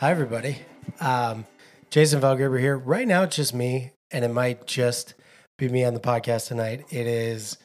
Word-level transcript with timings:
Hi, 0.00 0.10
everybody. 0.10 0.56
Um, 0.98 1.44
Jason 1.90 2.22
Valgerber 2.22 2.58
here. 2.58 2.78
Right 2.78 3.06
now, 3.06 3.24
it's 3.24 3.36
just 3.36 3.52
me, 3.52 3.90
and 4.10 4.24
it 4.24 4.32
might 4.32 4.66
just 4.66 5.12
be 5.58 5.68
me 5.68 5.84
on 5.84 5.92
the 5.92 6.00
podcast 6.00 6.48
tonight. 6.48 6.86
It 6.88 7.06
is, 7.06 7.58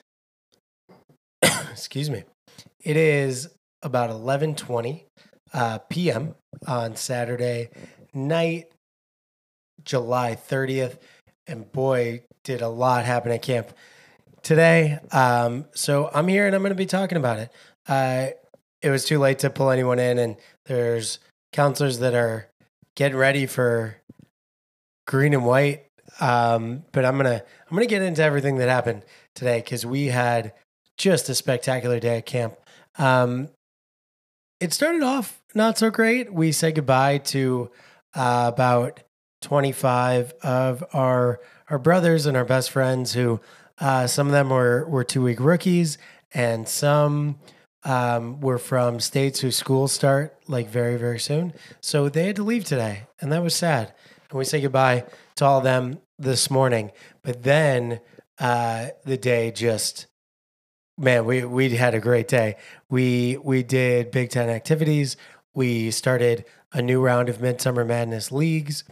excuse 1.71 2.09
me, 2.09 2.23
it 2.83 2.97
is 2.97 3.47
about 3.83 4.09
eleven 4.09 4.53
twenty 4.53 5.05
uh, 5.53 5.77
p.m. 5.89 6.35
on 6.67 6.97
Saturday 6.97 7.69
night, 8.13 8.65
July 9.85 10.35
thirtieth, 10.35 10.99
and 11.47 11.71
boy, 11.71 12.21
did 12.43 12.61
a 12.61 12.67
lot 12.67 13.05
happen 13.05 13.31
at 13.31 13.43
camp 13.43 13.69
today. 14.43 14.99
Um, 15.13 15.67
so 15.73 16.11
I'm 16.13 16.27
here, 16.27 16.47
and 16.47 16.53
I'm 16.53 16.63
going 16.63 16.71
to 16.71 16.75
be 16.75 16.85
talking 16.85 17.17
about 17.17 17.39
it. 17.39 17.49
Uh, 17.87 18.27
it 18.81 18.89
was 18.89 19.05
too 19.05 19.19
late 19.19 19.39
to 19.39 19.49
pull 19.49 19.69
anyone 19.69 19.99
in, 19.99 20.19
and 20.19 20.35
there's 20.65 21.19
counselors 21.55 21.99
that 21.99 22.13
are 22.13 22.49
getting 22.95 23.17
ready 23.17 23.45
for 23.45 23.95
green 25.07 25.33
and 25.33 25.45
white. 25.45 25.85
Um, 26.19 26.83
but 26.91 27.05
I'm 27.05 27.15
gonna 27.17 27.41
I'm 27.69 27.75
gonna 27.75 27.87
get 27.87 28.01
into 28.01 28.21
everything 28.21 28.57
that 28.57 28.67
happened 28.67 29.03
today 29.33 29.59
because 29.59 29.85
we 29.85 30.07
had 30.07 30.53
just 30.97 31.29
a 31.29 31.35
spectacular 31.35 31.99
day 31.99 32.17
at 32.17 32.25
camp. 32.25 32.55
Um, 32.97 33.49
it 34.59 34.73
started 34.73 35.01
off 35.01 35.41
not 35.53 35.77
so 35.77 35.89
great. 35.89 36.33
We 36.33 36.51
said 36.51 36.75
goodbye 36.75 37.19
to 37.19 37.71
uh, 38.13 38.51
about 38.53 39.01
25 39.41 40.33
of 40.43 40.83
our 40.93 41.39
our 41.69 41.79
brothers 41.79 42.25
and 42.25 42.35
our 42.35 42.45
best 42.45 42.69
friends 42.69 43.13
who 43.13 43.39
uh, 43.79 44.07
some 44.07 44.27
of 44.27 44.33
them 44.33 44.49
were 44.49 44.87
were 44.89 45.03
two 45.05 45.21
week 45.21 45.39
rookies 45.39 45.97
and 46.33 46.67
some 46.67 47.37
um, 47.85 48.41
were 48.41 48.57
from 48.57 48.99
states 48.99 49.39
whose 49.39 49.55
schools 49.55 49.93
start 49.93 50.35
like 50.47 50.67
very, 50.69 50.97
very 50.97 51.19
soon. 51.19 51.53
So 51.79 52.09
they 52.09 52.27
had 52.27 52.35
to 52.37 52.43
leave 52.43 52.65
today, 52.65 53.03
and 53.21 53.31
that 53.31 53.43
was 53.43 53.55
sad. 53.55 53.93
And 54.29 54.37
we 54.37 54.43
say 54.43 54.59
goodbye 54.59 55.05
to 55.35 55.45
all 55.45 55.59
of 55.59 55.63
them 55.63 55.99
this 56.17 56.49
morning. 56.49 56.91
But 57.21 57.43
then 57.43 58.01
uh, 58.39 58.87
the 59.05 59.17
day 59.17 59.51
just, 59.51 60.07
man, 60.97 61.25
we 61.25 61.45
we 61.45 61.69
had 61.69 61.93
a 61.93 61.99
great 61.99 62.27
day. 62.27 62.57
We 62.89 63.37
we 63.37 63.63
did 63.63 64.11
Big 64.11 64.31
Ten 64.31 64.49
activities. 64.49 65.15
We 65.53 65.91
started 65.91 66.43
a 66.73 66.81
new 66.81 67.01
round 67.01 67.29
of 67.29 67.39
Midsummer 67.39 67.85
Madness 67.85 68.31
leagues. 68.31 68.83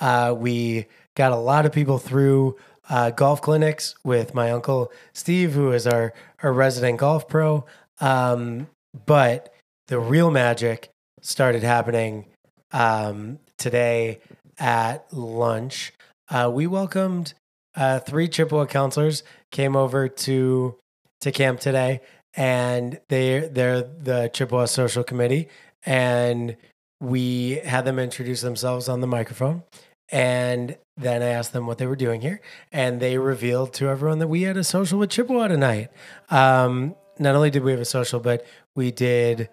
Uh, 0.00 0.34
we 0.36 0.86
got 1.16 1.32
a 1.32 1.36
lot 1.36 1.66
of 1.66 1.72
people 1.72 1.98
through 1.98 2.56
uh, 2.88 3.10
golf 3.10 3.42
clinics 3.42 3.94
with 4.04 4.34
my 4.34 4.50
uncle 4.50 4.92
Steve, 5.12 5.52
who 5.52 5.72
is 5.72 5.86
our, 5.86 6.14
our 6.42 6.52
resident 6.52 6.98
golf 6.98 7.28
pro. 7.28 7.64
Um, 8.00 8.68
but 9.06 9.54
the 9.88 9.98
real 9.98 10.30
magic 10.30 10.90
started 11.20 11.62
happening 11.62 12.26
um, 12.72 13.38
today 13.56 14.20
at 14.58 15.12
lunch. 15.12 15.92
Uh, 16.28 16.50
we 16.52 16.66
welcomed 16.66 17.34
uh, 17.76 18.00
three 18.00 18.28
Chippewa 18.28 18.66
counselors 18.66 19.22
came 19.50 19.76
over 19.76 20.08
to 20.08 20.76
to 21.20 21.32
camp 21.32 21.60
today, 21.60 22.00
and 22.34 23.00
they 23.08 23.48
they're 23.50 23.82
the 23.82 24.30
Chippewa 24.32 24.66
Social 24.66 25.02
Committee, 25.04 25.48
and 25.84 26.56
we 27.00 27.60
had 27.64 27.84
them 27.84 27.98
introduce 27.98 28.40
themselves 28.40 28.88
on 28.88 29.00
the 29.00 29.06
microphone. 29.06 29.62
And 30.10 30.76
then 30.96 31.22
I 31.22 31.26
asked 31.26 31.52
them 31.52 31.66
what 31.66 31.78
they 31.78 31.86
were 31.86 31.96
doing 31.96 32.20
here, 32.22 32.40
and 32.72 32.98
they 33.00 33.18
revealed 33.18 33.74
to 33.74 33.88
everyone 33.88 34.18
that 34.20 34.28
we 34.28 34.42
had 34.42 34.56
a 34.56 34.64
social 34.64 34.98
with 34.98 35.10
Chippewa 35.10 35.48
tonight. 35.48 35.90
Um, 36.30 36.94
not 37.18 37.34
only 37.34 37.50
did 37.50 37.62
we 37.64 37.72
have 37.72 37.80
a 37.80 37.84
social, 37.84 38.20
but 38.20 38.46
we 38.74 38.90
did 38.90 39.48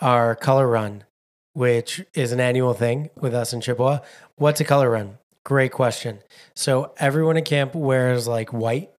our 0.00 0.34
color 0.34 0.66
run, 0.66 1.04
which 1.52 2.02
is 2.14 2.32
an 2.32 2.40
annual 2.40 2.74
thing 2.74 3.10
with 3.16 3.34
us 3.34 3.52
in 3.52 3.60
Chippewa. 3.60 4.00
What's 4.36 4.60
a 4.60 4.64
color 4.64 4.90
run? 4.90 5.18
Great 5.44 5.72
question. 5.72 6.20
So 6.54 6.92
everyone 6.98 7.36
at 7.36 7.44
camp 7.44 7.74
wears 7.74 8.26
like 8.28 8.52
white, 8.52 8.90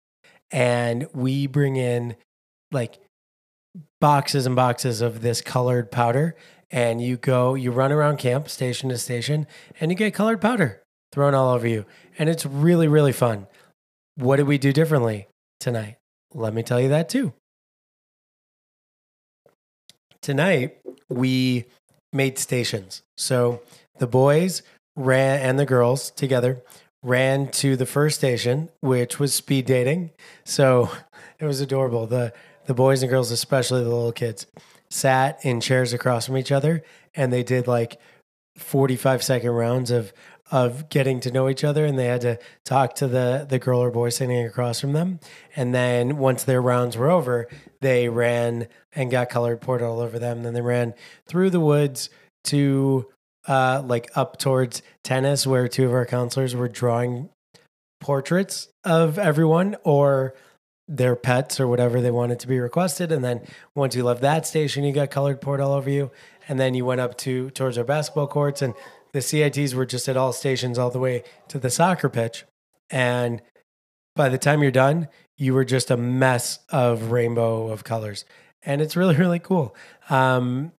and 0.50 1.08
we 1.14 1.46
bring 1.46 1.76
in 1.76 2.16
like 2.70 2.98
boxes 4.00 4.46
and 4.46 4.56
boxes 4.56 5.00
of 5.00 5.22
this 5.22 5.40
colored 5.40 5.90
powder. 5.90 6.36
And 6.70 7.00
you 7.00 7.16
go, 7.16 7.54
you 7.54 7.70
run 7.70 7.92
around 7.92 8.18
camp, 8.18 8.48
station 8.48 8.88
to 8.88 8.98
station, 8.98 9.46
and 9.80 9.90
you 9.90 9.96
get 9.96 10.12
colored 10.12 10.40
powder 10.40 10.82
thrown 11.12 11.34
all 11.34 11.54
over 11.54 11.68
you. 11.68 11.86
And 12.18 12.28
it's 12.28 12.44
really, 12.44 12.88
really 12.88 13.12
fun. 13.12 13.46
What 14.16 14.36
did 14.36 14.48
we 14.48 14.58
do 14.58 14.72
differently 14.72 15.28
tonight? 15.60 15.96
Let 16.32 16.52
me 16.52 16.64
tell 16.64 16.80
you 16.80 16.88
that 16.88 17.08
too 17.08 17.32
tonight 20.24 20.78
we 21.10 21.66
made 22.12 22.38
stations. 22.38 23.02
So 23.16 23.60
the 23.98 24.06
boys 24.06 24.62
ran 24.96 25.40
and 25.40 25.58
the 25.58 25.66
girls 25.66 26.10
together 26.10 26.62
ran 27.02 27.48
to 27.48 27.76
the 27.76 27.84
first 27.84 28.16
station, 28.18 28.70
which 28.80 29.20
was 29.20 29.34
speed 29.34 29.66
dating. 29.66 30.12
So 30.44 30.90
it 31.38 31.44
was 31.44 31.60
adorable. 31.60 32.06
The 32.06 32.32
the 32.66 32.74
boys 32.74 33.02
and 33.02 33.10
girls, 33.10 33.30
especially 33.30 33.82
the 33.82 33.90
little 33.90 34.12
kids, 34.12 34.46
sat 34.88 35.44
in 35.44 35.60
chairs 35.60 35.92
across 35.92 36.26
from 36.26 36.38
each 36.38 36.50
other 36.50 36.82
and 37.14 37.30
they 37.30 37.42
did 37.42 37.66
like 37.66 38.00
45 38.56 39.22
second 39.22 39.50
rounds 39.50 39.90
of 39.90 40.14
of 40.54 40.88
getting 40.88 41.18
to 41.18 41.32
know 41.32 41.48
each 41.48 41.64
other 41.64 41.84
and 41.84 41.98
they 41.98 42.06
had 42.06 42.20
to 42.20 42.38
talk 42.64 42.94
to 42.94 43.08
the 43.08 43.44
the 43.50 43.58
girl 43.58 43.80
or 43.80 43.90
boy 43.90 44.08
sitting 44.08 44.46
across 44.46 44.80
from 44.80 44.92
them. 44.92 45.18
And 45.56 45.74
then 45.74 46.16
once 46.16 46.44
their 46.44 46.62
rounds 46.62 46.96
were 46.96 47.10
over 47.10 47.48
they 47.80 48.08
ran 48.08 48.68
and 48.92 49.10
got 49.10 49.28
colored 49.28 49.60
poured 49.60 49.82
all 49.82 49.98
over 49.98 50.16
them. 50.16 50.44
Then 50.44 50.54
they 50.54 50.60
ran 50.60 50.94
through 51.26 51.50
the 51.50 51.58
woods 51.58 52.08
to 52.44 53.08
uh 53.48 53.82
like 53.84 54.08
up 54.14 54.38
towards 54.38 54.80
tennis 55.02 55.44
where 55.44 55.66
two 55.66 55.86
of 55.86 55.92
our 55.92 56.06
counselors 56.06 56.54
were 56.54 56.68
drawing 56.68 57.30
portraits 58.00 58.68
of 58.84 59.18
everyone 59.18 59.74
or 59.82 60.34
their 60.86 61.16
pets 61.16 61.58
or 61.58 61.66
whatever 61.66 62.00
they 62.00 62.12
wanted 62.12 62.38
to 62.38 62.46
be 62.46 62.60
requested. 62.60 63.10
And 63.10 63.24
then 63.24 63.40
once 63.74 63.96
you 63.96 64.04
left 64.04 64.20
that 64.20 64.46
station 64.46 64.84
you 64.84 64.92
got 64.92 65.10
colored 65.10 65.40
poured 65.40 65.60
all 65.60 65.72
over 65.72 65.90
you. 65.90 66.12
And 66.48 66.60
then 66.60 66.74
you 66.74 66.84
went 66.84 67.00
up 67.00 67.18
to 67.18 67.50
towards 67.50 67.76
our 67.76 67.82
basketball 67.82 68.28
courts 68.28 68.62
and 68.62 68.74
the 69.14 69.22
CITs 69.22 69.74
were 69.74 69.86
just 69.86 70.08
at 70.08 70.16
all 70.16 70.32
stations 70.32 70.76
all 70.76 70.90
the 70.90 70.98
way 70.98 71.22
to 71.46 71.58
the 71.60 71.70
soccer 71.70 72.08
pitch. 72.08 72.44
And 72.90 73.40
by 74.16 74.28
the 74.28 74.38
time 74.38 74.60
you're 74.60 74.72
done, 74.72 75.08
you 75.38 75.54
were 75.54 75.64
just 75.64 75.88
a 75.88 75.96
mess 75.96 76.58
of 76.68 77.12
rainbow 77.12 77.68
of 77.68 77.84
colors. 77.84 78.24
And 78.62 78.82
it's 78.82 78.96
really, 78.96 79.14
really 79.24 79.38
cool. 79.38 79.74
Um, 80.10 80.72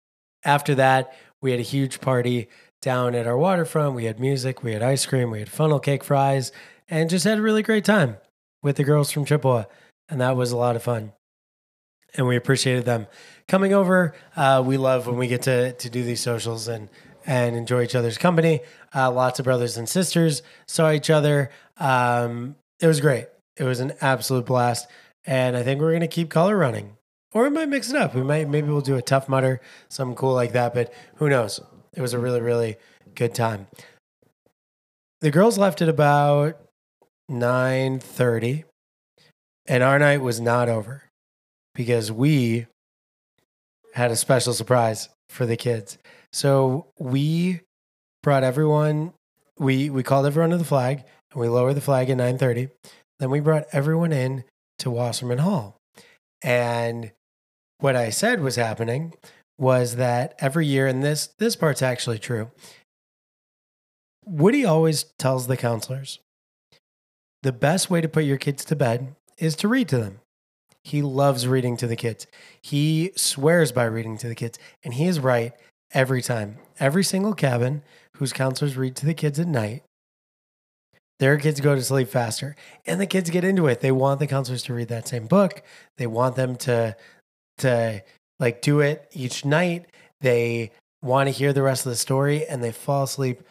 after 0.44 0.74
that, 0.74 1.14
we 1.40 1.52
had 1.52 1.60
a 1.60 1.62
huge 1.64 2.00
party 2.00 2.48
down 2.82 3.14
at 3.14 3.28
our 3.28 3.38
waterfront. 3.38 3.94
We 3.94 4.06
had 4.06 4.18
music, 4.18 4.64
we 4.64 4.72
had 4.72 4.82
ice 4.82 5.06
cream, 5.06 5.30
we 5.30 5.38
had 5.38 5.48
funnel 5.48 5.78
cake 5.78 6.02
fries, 6.02 6.50
and 6.88 7.08
just 7.08 7.24
had 7.24 7.38
a 7.38 7.42
really 7.42 7.62
great 7.62 7.84
time 7.84 8.16
with 8.64 8.76
the 8.76 8.84
girls 8.84 9.12
from 9.12 9.24
Chippewa. 9.24 9.64
And 10.08 10.20
that 10.20 10.36
was 10.36 10.50
a 10.50 10.56
lot 10.56 10.74
of 10.74 10.82
fun. 10.82 11.12
And 12.16 12.26
we 12.26 12.34
appreciated 12.34 12.84
them 12.84 13.06
coming 13.46 13.72
over. 13.72 14.12
Uh, 14.34 14.62
we 14.66 14.76
love 14.76 15.06
when 15.06 15.18
we 15.18 15.28
get 15.28 15.42
to, 15.42 15.72
to 15.72 15.88
do 15.88 16.02
these 16.02 16.20
socials 16.20 16.66
and 16.66 16.88
and 17.26 17.56
enjoy 17.56 17.82
each 17.82 17.94
other's 17.94 18.18
company. 18.18 18.60
Uh, 18.94 19.10
lots 19.10 19.38
of 19.38 19.44
brothers 19.44 19.76
and 19.76 19.88
sisters 19.88 20.42
saw 20.66 20.90
each 20.90 21.10
other. 21.10 21.50
Um, 21.78 22.56
it 22.80 22.86
was 22.86 23.00
great. 23.00 23.26
It 23.56 23.64
was 23.64 23.80
an 23.80 23.92
absolute 24.00 24.46
blast. 24.46 24.88
And 25.26 25.56
I 25.56 25.62
think 25.62 25.80
we're 25.80 25.90
going 25.90 26.00
to 26.00 26.08
keep 26.08 26.30
color 26.30 26.56
running. 26.56 26.96
Or 27.32 27.44
we 27.44 27.50
might 27.50 27.68
mix 27.68 27.90
it 27.90 27.96
up. 27.96 28.14
We 28.14 28.22
might, 28.22 28.48
maybe 28.48 28.68
we'll 28.68 28.80
do 28.80 28.96
a 28.96 29.02
Tough 29.02 29.28
Mudder, 29.28 29.60
something 29.88 30.14
cool 30.14 30.34
like 30.34 30.52
that. 30.52 30.74
But 30.74 30.92
who 31.16 31.28
knows? 31.28 31.60
It 31.94 32.00
was 32.00 32.12
a 32.12 32.18
really, 32.18 32.40
really 32.40 32.76
good 33.14 33.34
time. 33.34 33.66
The 35.20 35.30
girls 35.30 35.58
left 35.58 35.82
at 35.82 35.88
about 35.88 36.60
9.30. 37.30 38.64
And 39.66 39.82
our 39.82 39.98
night 39.98 40.20
was 40.20 40.40
not 40.40 40.68
over 40.68 41.04
because 41.74 42.12
we 42.12 42.66
had 43.94 44.10
a 44.10 44.16
special 44.16 44.52
surprise 44.52 45.08
for 45.28 45.46
the 45.46 45.56
kids. 45.56 45.98
So 46.34 46.88
we 46.98 47.60
brought 48.24 48.42
everyone. 48.42 49.12
We 49.56 49.88
we 49.88 50.02
called 50.02 50.26
everyone 50.26 50.50
to 50.50 50.56
the 50.56 50.64
flag, 50.64 51.04
and 51.30 51.40
we 51.40 51.46
lowered 51.46 51.76
the 51.76 51.80
flag 51.80 52.10
at 52.10 52.16
nine 52.16 52.38
thirty. 52.38 52.70
Then 53.20 53.30
we 53.30 53.38
brought 53.38 53.66
everyone 53.70 54.12
in 54.12 54.42
to 54.80 54.90
Wasserman 54.90 55.38
Hall, 55.38 55.76
and 56.42 57.12
what 57.78 57.94
I 57.94 58.10
said 58.10 58.40
was 58.40 58.56
happening 58.56 59.14
was 59.58 59.94
that 59.94 60.34
every 60.40 60.66
year, 60.66 60.88
and 60.88 61.04
this 61.04 61.28
this 61.38 61.54
part's 61.54 61.82
actually 61.82 62.18
true. 62.18 62.50
Woody 64.24 64.64
always 64.64 65.04
tells 65.20 65.46
the 65.46 65.56
counselors 65.56 66.18
the 67.44 67.52
best 67.52 67.90
way 67.90 68.00
to 68.00 68.08
put 68.08 68.24
your 68.24 68.38
kids 68.38 68.64
to 68.64 68.74
bed 68.74 69.14
is 69.38 69.54
to 69.56 69.68
read 69.68 69.88
to 69.90 69.98
them. 69.98 70.18
He 70.82 71.00
loves 71.00 71.46
reading 71.46 71.76
to 71.76 71.86
the 71.86 71.94
kids. 71.94 72.26
He 72.60 73.12
swears 73.14 73.70
by 73.70 73.84
reading 73.84 74.18
to 74.18 74.28
the 74.28 74.34
kids. 74.34 74.58
And 74.82 74.94
he 74.94 75.06
is 75.06 75.20
right 75.20 75.52
every 75.92 76.22
time. 76.22 76.58
Every 76.80 77.04
single 77.04 77.34
cabin 77.34 77.82
whose 78.16 78.32
counselors 78.32 78.76
read 78.76 78.96
to 78.96 79.06
the 79.06 79.14
kids 79.14 79.38
at 79.38 79.46
night, 79.46 79.82
their 81.20 81.38
kids 81.38 81.60
go 81.60 81.74
to 81.74 81.82
sleep 81.82 82.08
faster. 82.08 82.56
And 82.86 83.00
the 83.00 83.06
kids 83.06 83.30
get 83.30 83.44
into 83.44 83.66
it. 83.66 83.80
They 83.80 83.92
want 83.92 84.20
the 84.20 84.26
counselors 84.26 84.62
to 84.64 84.74
read 84.74 84.88
that 84.88 85.08
same 85.08 85.26
book. 85.26 85.62
They 85.96 86.06
want 86.06 86.36
them 86.36 86.56
to 86.56 86.96
to 87.58 88.02
like 88.40 88.62
do 88.62 88.80
it 88.80 89.08
each 89.12 89.44
night. 89.44 89.86
They 90.20 90.72
want 91.02 91.28
to 91.28 91.30
hear 91.30 91.52
the 91.52 91.62
rest 91.62 91.86
of 91.86 91.90
the 91.90 91.96
story 91.96 92.46
and 92.46 92.62
they 92.64 92.72
fall 92.72 93.04
asleep 93.04 93.42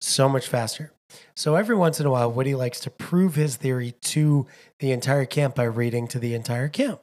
so 0.00 0.28
much 0.28 0.48
faster. 0.48 0.92
So 1.36 1.54
every 1.54 1.76
once 1.76 2.00
in 2.00 2.06
a 2.06 2.10
while, 2.10 2.32
Woody 2.32 2.54
likes 2.54 2.80
to 2.80 2.90
prove 2.90 3.34
his 3.34 3.56
theory 3.56 3.94
to 4.00 4.46
the 4.80 4.92
entire 4.92 5.26
camp 5.26 5.54
by 5.54 5.64
reading 5.64 6.08
to 6.08 6.18
the 6.18 6.34
entire 6.34 6.68
camp. 6.68 7.00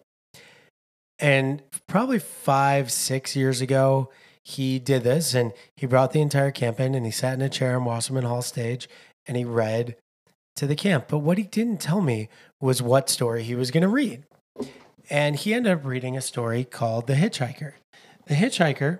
And 1.20 1.62
probably 1.88 2.20
five, 2.20 2.92
six 2.92 3.36
years 3.36 3.62
ago, 3.62 4.10
he 4.50 4.80
did 4.80 5.04
this 5.04 5.34
and 5.34 5.54
he 5.76 5.86
brought 5.86 6.12
the 6.12 6.22
entire 6.22 6.52
camp 6.52 6.80
in 6.80 6.96
and 6.96 7.06
he 7.06 7.12
sat 7.12 7.36
in 7.36 7.42
a 7.42 7.50
chair 7.50 7.76
on 7.76 7.86
Wasserman 7.86 8.24
Hall 8.24 8.42
stage 8.42 8.90
and 9.28 9.38
he 9.38 9.46
read 9.46 9.96
to 10.56 10.66
the 10.66 10.76
camp. 10.76 11.06
But 11.08 11.20
what 11.20 11.38
he 11.38 11.44
didn't 11.44 11.80
tell 11.82 12.02
me 12.02 12.30
was 12.60 12.82
what 12.82 13.10
story 13.10 13.44
he 13.44 13.56
was 13.56 13.72
going 13.72 13.84
to 13.84 13.88
read. 13.88 14.24
And 15.10 15.36
he 15.36 15.54
ended 15.54 15.72
up 15.72 15.86
reading 15.86 16.18
a 16.18 16.22
story 16.22 16.64
called 16.64 17.08
The 17.08 17.14
Hitchhiker. 17.14 17.74
The 18.26 18.36
Hitchhiker 18.36 19.00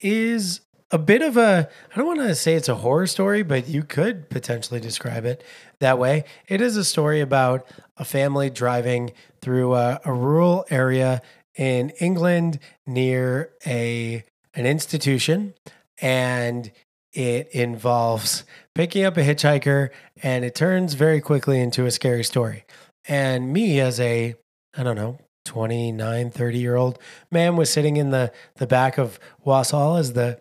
is 0.00 0.60
a 0.90 0.98
bit 0.98 1.22
of 1.22 1.36
a 1.36 1.68
I 1.92 1.96
don't 1.96 2.06
want 2.06 2.20
to 2.20 2.34
say 2.34 2.54
it's 2.54 2.68
a 2.68 2.76
horror 2.76 3.06
story, 3.06 3.42
but 3.42 3.68
you 3.68 3.82
could 3.82 4.28
potentially 4.30 4.80
describe 4.80 5.24
it 5.24 5.42
that 5.80 5.98
way. 5.98 6.24
It 6.48 6.60
is 6.60 6.76
a 6.76 6.84
story 6.84 7.20
about 7.20 7.66
a 7.96 8.04
family 8.04 8.50
driving 8.50 9.12
through 9.40 9.74
a, 9.74 10.00
a 10.04 10.12
rural 10.12 10.66
area 10.70 11.22
in 11.56 11.90
England 12.00 12.58
near 12.86 13.52
a 13.66 14.24
an 14.54 14.66
institution 14.66 15.54
and 16.00 16.70
it 17.12 17.48
involves 17.48 18.44
picking 18.74 19.04
up 19.04 19.16
a 19.16 19.20
hitchhiker 19.20 19.90
and 20.22 20.44
it 20.44 20.54
turns 20.54 20.94
very 20.94 21.20
quickly 21.20 21.60
into 21.60 21.84
a 21.84 21.90
scary 21.90 22.24
story. 22.24 22.64
And 23.06 23.52
me 23.52 23.80
as 23.80 24.00
a 24.00 24.34
I 24.74 24.82
don't 24.82 24.96
know, 24.96 25.18
29, 25.44 26.30
30 26.30 26.58
year 26.58 26.76
old 26.76 26.98
man 27.30 27.56
was 27.56 27.70
sitting 27.70 27.96
in 27.96 28.10
the, 28.10 28.32
the 28.56 28.66
back 28.66 28.98
of 28.98 29.18
Hall 29.44 29.96
as 29.96 30.14
the 30.14 30.40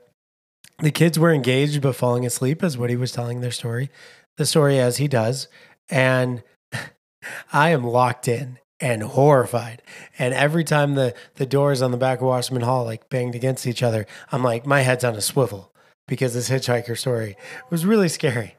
the 0.80 0.92
kids 0.92 1.20
were 1.20 1.32
engaged 1.32 1.82
but 1.82 1.96
falling 1.96 2.26
asleep 2.26 2.64
as 2.64 2.78
what 2.78 2.90
he 2.90 2.96
was 2.96 3.12
telling 3.12 3.42
their 3.42 3.52
story, 3.52 3.92
the 4.38 4.48
story 4.48 4.80
as 4.80 4.98
he 4.98 5.08
does. 5.08 5.48
And 5.90 6.42
I 7.54 7.70
am 7.70 7.84
locked 7.84 8.28
in 8.28 8.58
and 8.82 9.04
horrified. 9.04 9.82
And 10.20 10.34
every 10.34 10.64
time 10.64 10.96
the, 10.96 11.14
the 11.36 11.46
doors 11.46 11.82
on 11.82 11.92
the 11.92 11.98
back 11.98 12.20
of 12.20 12.26
Wasserman 12.26 12.64
Hall 12.64 12.84
like 12.84 13.10
banged 13.10 13.36
against 13.36 13.68
each 13.68 13.84
other, 13.84 14.06
I'm 14.32 14.44
like, 14.44 14.66
my 14.66 14.82
head's 14.82 15.04
on 15.04 15.16
a 15.16 15.22
swivel 15.22 15.72
because 16.08 16.34
this 16.34 16.50
hitchhiker 16.50 16.98
story 16.98 17.38
was 17.70 17.86
really 17.86 18.10
scary. 18.10 18.56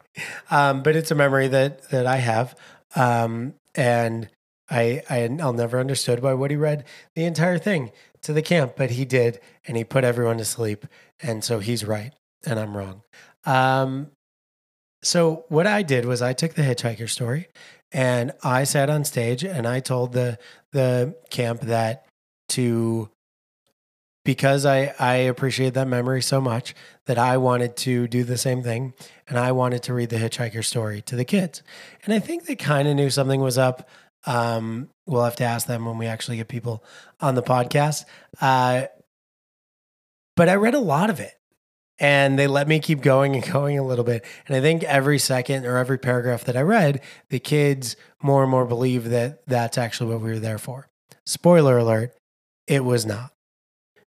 Um, 0.51 0.83
but 0.83 0.95
it's 0.97 1.11
a 1.11 1.15
memory 1.15 1.49
that 1.49 1.89
that 1.91 2.07
I 2.07 2.17
have. 2.17 2.55
Um, 2.95 3.55
and 3.75 4.29
I, 4.71 5.03
I 5.11 5.37
I'll 5.41 5.53
never 5.53 5.81
understood 5.81 6.23
why 6.23 6.35
Woody 6.35 6.57
read 6.57 6.85
the 7.15 7.25
entire 7.25 7.59
thing 7.59 7.91
to 8.23 8.33
the 8.33 8.43
camp, 8.43 8.75
but 8.77 8.91
he 8.91 9.05
did, 9.05 9.41
and 9.67 9.77
he 9.77 9.85
put 9.85 10.05
everyone 10.05 10.39
to 10.39 10.45
sleep, 10.45 10.87
and 11.23 11.43
so 11.43 11.59
he's 11.59 11.85
right, 11.85 12.13
and 12.47 12.59
I'm 12.59 12.77
wrong. 12.77 13.03
Um, 13.45 14.11
so 15.03 15.45
what 15.49 15.67
I 15.67 15.83
did 15.83 16.05
was 16.05 16.23
I 16.23 16.33
took 16.33 16.55
the 16.55 16.63
hitchhiker 16.63 17.09
story, 17.09 17.49
and 17.93 18.33
I 18.43 18.65
sat 18.65 18.91
on 18.91 19.05
stage, 19.05 19.45
and 19.45 19.67
I 19.67 19.81
told 19.81 20.13
the 20.13 20.39
the 20.73 21.15
camp 21.31 21.63
that 21.63 22.07
to 22.51 23.11
because 24.25 24.65
I, 24.65 24.95
I 24.99 25.15
appreciate 25.15 25.75
that 25.75 25.89
memory 25.89 26.23
so 26.23 26.41
much 26.41 26.75
that 27.07 27.19
I 27.19 27.37
wanted 27.39 27.77
to 27.79 28.07
do 28.07 28.23
the 28.25 28.39
same 28.39 28.63
thing 28.63 28.95
and 29.27 29.39
I 29.39 29.53
wanted 29.53 29.83
to 29.85 29.95
read 29.95 30.11
the 30.11 30.17
hitchhiker 30.17 30.65
story 30.65 31.03
to 31.03 31.17
the 31.17 31.25
kids. 31.25 31.63
And 32.05 32.15
I 32.15 32.21
think 32.21 32.47
they 32.47 32.55
kind 32.55 32.87
of 32.87 32.95
knew 32.95 33.11
something 33.11 33.41
was 33.41 33.59
up. 33.59 33.89
Um, 34.25 34.91
we'll 35.07 35.25
have 35.25 35.37
to 35.37 35.45
ask 35.45 35.67
them 35.67 35.85
when 35.85 35.99
we 35.99 36.07
actually 36.07 36.37
get 36.37 36.49
people 36.49 36.85
on 37.21 37.35
the 37.35 37.43
podcast. 37.43 38.05
Uh, 38.41 38.85
but 40.37 40.49
I 40.49 40.55
read 40.55 40.75
a 40.75 40.79
lot 40.79 41.11
of 41.11 41.19
it 41.19 41.35
and 41.99 42.39
they 42.39 42.47
let 42.47 42.69
me 42.69 42.81
keep 42.81 43.01
going 43.01 43.35
and 43.35 43.45
going 43.53 43.79
a 43.79 43.85
little 43.85 44.05
bit. 44.05 44.25
And 44.47 44.57
I 44.57 44.61
think 44.61 44.83
every 44.85 45.19
second 45.19 45.67
or 45.67 45.77
every 45.77 45.99
paragraph 45.99 46.45
that 46.45 46.57
I 46.57 46.63
read, 46.63 47.01
the 47.31 47.39
kids 47.39 47.97
more 48.23 48.43
and 48.43 48.51
more 48.51 48.67
believe 48.67 49.11
that 49.11 49.47
that's 49.47 49.79
actually 49.79 50.13
what 50.13 50.23
we 50.23 50.31
were 50.31 50.39
there 50.39 50.59
for. 50.59 50.89
Spoiler 51.27 51.79
alert, 51.79 52.17
it 52.67 52.85
was 52.85 53.07
not. 53.07 53.33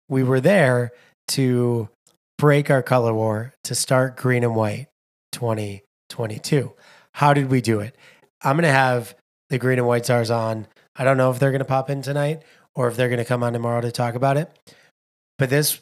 We 0.09 0.23
were 0.23 0.41
there 0.41 0.91
to 1.29 1.89
break 2.37 2.69
our 2.69 2.83
color 2.83 3.13
war, 3.13 3.53
to 3.63 3.75
start 3.75 4.15
green 4.15 4.43
and 4.43 4.55
white 4.55 4.87
2022. 5.31 6.73
How 7.13 7.33
did 7.33 7.49
we 7.49 7.61
do 7.61 7.79
it? 7.79 7.95
I'm 8.41 8.55
going 8.55 8.63
to 8.63 8.69
have 8.69 9.15
the 9.49 9.57
green 9.57 9.79
and 9.79 9.87
white 9.87 10.05
czars 10.05 10.29
on. 10.29 10.67
I 10.95 11.03
don't 11.03 11.17
know 11.17 11.31
if 11.31 11.39
they're 11.39 11.51
going 11.51 11.59
to 11.59 11.65
pop 11.65 11.89
in 11.89 12.01
tonight 12.01 12.43
or 12.75 12.87
if 12.87 12.95
they're 12.95 13.09
going 13.09 13.17
to 13.17 13.25
come 13.25 13.43
on 13.43 13.53
tomorrow 13.53 13.81
to 13.81 13.91
talk 13.91 14.15
about 14.15 14.37
it. 14.37 14.51
But 15.37 15.49
this 15.49 15.81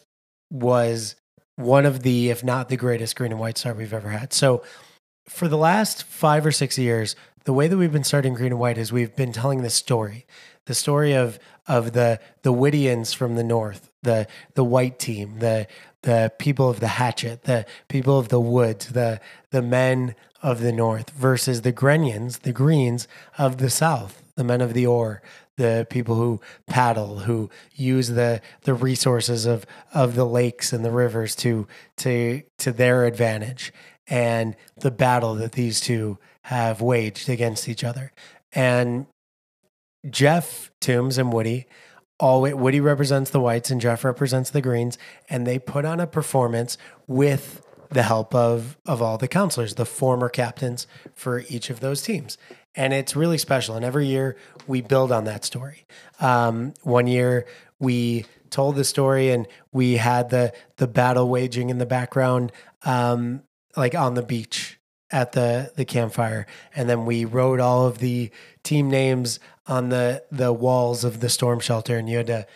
was 0.52 1.16
one 1.56 1.86
of 1.86 2.04
the, 2.04 2.30
if 2.30 2.44
not 2.44 2.70
the 2.70 2.78
greatest 2.78 3.16
green 3.16 3.32
and 3.32 3.40
white 3.40 3.58
star 3.58 3.74
we've 3.74 3.94
ever 3.94 4.10
had. 4.10 4.34
So 4.34 4.64
for 5.28 5.48
the 5.48 5.58
last 5.58 6.04
five 6.04 6.46
or 6.46 6.52
six 6.52 6.78
years, 6.78 7.16
the 7.46 7.54
way 7.54 7.68
that 7.68 7.78
we've 7.78 7.92
been 7.92 8.04
starting 8.04 8.34
green 8.34 8.52
and 8.52 8.60
white 8.60 8.78
is 8.78 8.92
we've 8.92 9.16
been 9.16 9.32
telling 9.32 9.62
this 9.62 9.76
story, 9.76 10.26
the 10.66 10.76
story 10.76 11.14
of 11.14 11.40
of 11.68 11.94
the 11.94 12.20
the 12.42 12.52
Whittians 12.52 13.14
from 13.14 13.36
the 13.36 13.44
north, 13.44 13.90
the 14.04 14.28
the 14.56 14.64
white 14.64 15.00
team, 15.00 15.40
the 15.40 15.68
the 16.02 16.32
people 16.40 16.70
of 16.70 16.80
the 16.80 16.88
hatchet, 16.88 17.44
the 17.44 17.66
people 17.88 18.18
of 18.20 18.30
the 18.30 18.40
woods, 18.40 18.88
the 18.90 19.20
the 19.52 19.62
men 19.62 20.16
of 20.42 20.62
the 20.62 20.72
north 20.72 21.12
versus 21.12 21.62
the 21.62 21.72
Grenions, 21.72 22.40
the 22.40 22.54
greens 22.54 23.08
of 23.38 23.58
the 23.58 23.70
south, 23.70 24.24
the 24.36 24.44
men 24.44 24.62
of 24.62 24.74
the 24.74 24.86
oar, 24.86 25.22
the 25.58 25.88
people 25.90 26.16
who 26.16 26.42
paddle, 26.68 27.20
who 27.20 27.50
use 27.74 28.10
the 28.10 28.42
the 28.62 28.74
resources 28.74 29.46
of 29.46 29.66
of 29.94 30.16
the 30.16 30.26
lakes 30.26 30.74
and 30.74 30.84
the 30.84 30.92
rivers 30.92 31.36
to 31.38 31.68
to 31.98 32.44
to 32.60 32.72
their 32.72 33.06
advantage, 33.06 33.74
and 34.08 34.56
the 34.78 34.92
battle 34.92 35.36
that 35.36 35.54
these 35.54 35.80
two 35.80 36.18
have 36.44 36.82
waged 36.82 37.30
against 37.30 37.68
each 37.68 37.84
other. 37.84 38.12
And 38.54 39.08
Jeff 40.10 40.72
Toombs 40.80 41.18
and 41.18 41.34
Woody 41.34 41.68
all 42.20 42.42
Woody 42.42 42.80
represents 42.80 43.30
the 43.32 43.40
whites 43.40 43.70
and 43.70 43.82
Jeff 43.82 44.04
represents 44.04 44.50
the 44.50 44.62
greens, 44.62 44.98
and 45.30 45.46
they 45.46 45.60
put 45.60 45.86
on 45.86 46.00
a 46.00 46.08
performance 46.08 46.78
with 47.08 47.62
the 47.90 48.04
help 48.04 48.34
of 48.34 48.78
of 48.86 49.02
all 49.02 49.18
the 49.18 49.28
counselors, 49.28 49.76
the 49.76 49.86
former 49.86 50.30
captains 50.30 50.88
for 51.14 51.44
each 51.50 51.70
of 51.70 51.80
those 51.82 52.02
teams, 52.02 52.38
and 52.76 52.94
it's 52.94 53.16
really 53.16 53.38
special. 53.38 53.76
And 53.76 53.86
every 53.86 54.08
year 54.08 54.36
we 54.68 54.82
build 54.82 55.12
on 55.12 55.26
that 55.26 55.46
story. 55.46 55.86
Um, 56.20 56.74
one 56.84 57.08
year 57.08 57.46
we 57.80 58.26
told 58.50 58.76
the 58.76 58.84
story, 58.84 59.32
and 59.32 59.48
we 59.72 59.98
had 59.98 60.30
the 60.30 60.54
the 60.78 60.88
battle 60.88 61.30
waging 61.30 61.70
in 61.70 61.78
the 61.78 61.86
background, 61.86 62.52
um, 62.84 63.44
like 63.76 63.96
on 63.96 64.14
the 64.14 64.24
beach 64.24 64.80
at 65.12 65.34
the 65.34 65.72
the 65.76 65.86
campfire, 65.86 66.46
and 66.76 66.90
then 66.90 67.06
we 67.06 67.26
wrote 67.26 67.60
all 67.60 67.86
of 67.86 68.00
the 68.00 68.32
team 68.64 68.90
names 68.90 69.40
on 69.68 69.90
the 69.90 70.24
the 70.32 70.54
walls 70.54 71.04
of 71.04 71.20
the 71.20 71.30
storm 71.30 71.60
shelter, 71.60 71.98
and 71.98 72.10
you 72.10 72.18
had 72.18 72.28
to 72.28 72.48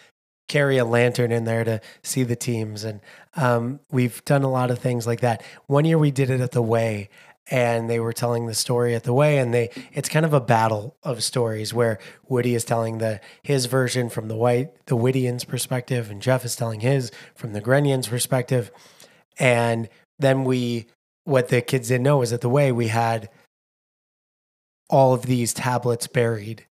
carry 0.47 0.77
a 0.77 0.85
lantern 0.85 1.31
in 1.31 1.45
there 1.45 1.63
to 1.63 1.79
see 2.01 2.23
the 2.23 2.35
teams. 2.35 2.83
And 2.83 2.99
um, 3.35 3.79
we've 3.91 4.23
done 4.25 4.43
a 4.43 4.49
lot 4.49 4.71
of 4.71 4.79
things 4.79 5.07
like 5.07 5.21
that. 5.21 5.43
One 5.67 5.85
year 5.85 5.97
we 5.97 6.11
did 6.11 6.29
it 6.29 6.41
at 6.41 6.51
the 6.51 6.61
Way, 6.61 7.09
and 7.50 7.89
they 7.89 8.00
were 8.00 8.13
telling 8.13 8.46
the 8.46 8.53
story 8.53 8.96
at 8.96 9.03
the 9.03 9.13
Way, 9.13 9.38
and 9.38 9.53
they 9.53 9.70
it's 9.94 10.10
kind 10.10 10.25
of 10.25 10.34
a 10.34 10.41
battle 10.41 10.98
of 11.03 11.24
stories 11.24 11.74
where 11.74 12.00
Woody 12.27 12.56
is 12.56 12.63
telling 12.63 13.00
the 13.00 13.20
his 13.44 13.65
version 13.65 14.10
from 14.10 14.27
the 14.27 14.36
white 14.36 14.70
the 14.86 14.96
Whittians 14.96 15.44
perspective, 15.44 16.10
and 16.10 16.22
Jeff 16.22 16.46
is 16.46 16.56
telling 16.56 16.79
his 16.82 17.12
from 17.36 17.53
the 17.53 17.62
Grenions 17.62 18.08
perspective, 18.08 18.72
and 19.38 19.89
then 20.18 20.44
we 20.44 20.88
what 21.24 21.50
the 21.50 21.62
kids 21.62 21.89
didn't 21.89 22.03
know 22.03 22.18
was 22.18 22.34
at 22.34 22.41
the 22.41 22.50
Way 22.50 22.72
we 22.72 22.88
had 22.88 23.29
all 24.89 25.13
of 25.13 25.24
these 25.24 25.53
tablets 25.53 26.08
buried 26.08 26.65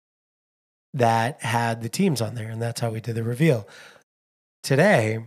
that 0.92 1.42
had 1.42 1.82
the 1.82 1.88
teams 1.88 2.20
on 2.20 2.34
there. 2.34 2.48
And 2.48 2.62
that's 2.62 2.80
how 2.80 2.90
we 2.90 3.00
did 3.00 3.16
the 3.16 3.24
reveal. 3.24 3.68
Today, 4.62 5.26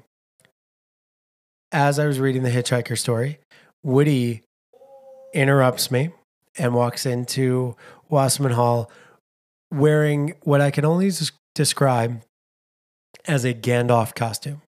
as 1.71 1.99
I 1.99 2.07
was 2.07 2.19
reading 2.19 2.43
the 2.43 2.49
Hitchhiker 2.49 2.97
story, 2.97 3.39
Woody 3.83 4.43
interrupts 5.33 5.91
me 5.91 6.11
and 6.57 6.73
walks 6.73 7.05
into 7.05 7.75
Wasserman 8.09 8.53
Hall 8.53 8.91
wearing 9.71 10.33
what 10.43 10.61
I 10.61 10.71
can 10.71 10.85
only 10.85 11.11
describe 11.53 12.21
as 13.25 13.43
a 13.43 13.53
Gandalf 13.53 14.15
costume. 14.15 14.61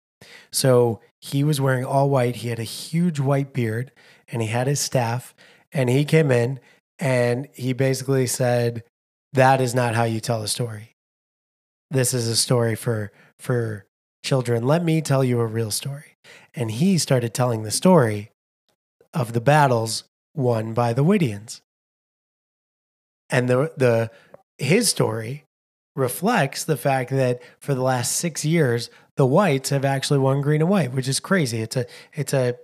So 0.51 0.99
he 1.21 1.43
was 1.43 1.61
wearing 1.61 1.85
all 1.85 2.09
white. 2.09 2.37
He 2.37 2.49
had 2.49 2.59
a 2.59 2.63
huge 2.63 3.19
white 3.19 3.53
beard 3.53 3.91
and 4.27 4.41
he 4.41 4.47
had 4.47 4.67
his 4.67 4.79
staff. 4.79 5.35
And 5.71 5.89
he 5.89 6.05
came 6.05 6.31
in 6.31 6.59
and 6.97 7.47
he 7.53 7.73
basically 7.73 8.25
said, 8.27 8.83
that 9.33 9.61
is 9.61 9.75
not 9.75 9.95
how 9.95 10.03
you 10.03 10.19
tell 10.19 10.41
a 10.41 10.47
story. 10.47 10.93
This 11.91 12.13
is 12.13 12.27
a 12.27 12.35
story 12.35 12.75
for 12.75 13.11
for 13.39 13.85
children. 14.23 14.65
Let 14.65 14.83
me 14.83 15.01
tell 15.01 15.23
you 15.23 15.39
a 15.39 15.45
real 15.45 15.71
story. 15.71 16.15
And 16.55 16.71
he 16.71 16.97
started 16.97 17.33
telling 17.33 17.63
the 17.63 17.71
story 17.71 18.31
of 19.13 19.33
the 19.33 19.41
battles 19.41 20.03
won 20.37 20.73
by 20.73 20.93
the 20.93 21.03
Whittians. 21.03 21.61
And 23.29 23.49
the 23.49 23.73
the 23.75 24.11
his 24.57 24.87
story 24.87 25.43
reflects 25.95 26.63
the 26.63 26.77
fact 26.77 27.09
that 27.09 27.41
for 27.59 27.73
the 27.73 27.81
last 27.81 28.15
6 28.15 28.45
years 28.45 28.89
the 29.15 29.25
whites 29.25 29.69
have 29.69 29.83
actually 29.83 30.19
won 30.19 30.41
green 30.41 30.61
and 30.61 30.69
white, 30.69 30.93
which 30.93 31.07
is 31.07 31.19
crazy. 31.19 31.61
It's 31.61 31.75
a 31.75 31.85
it's 32.13 32.33
a 32.33 32.55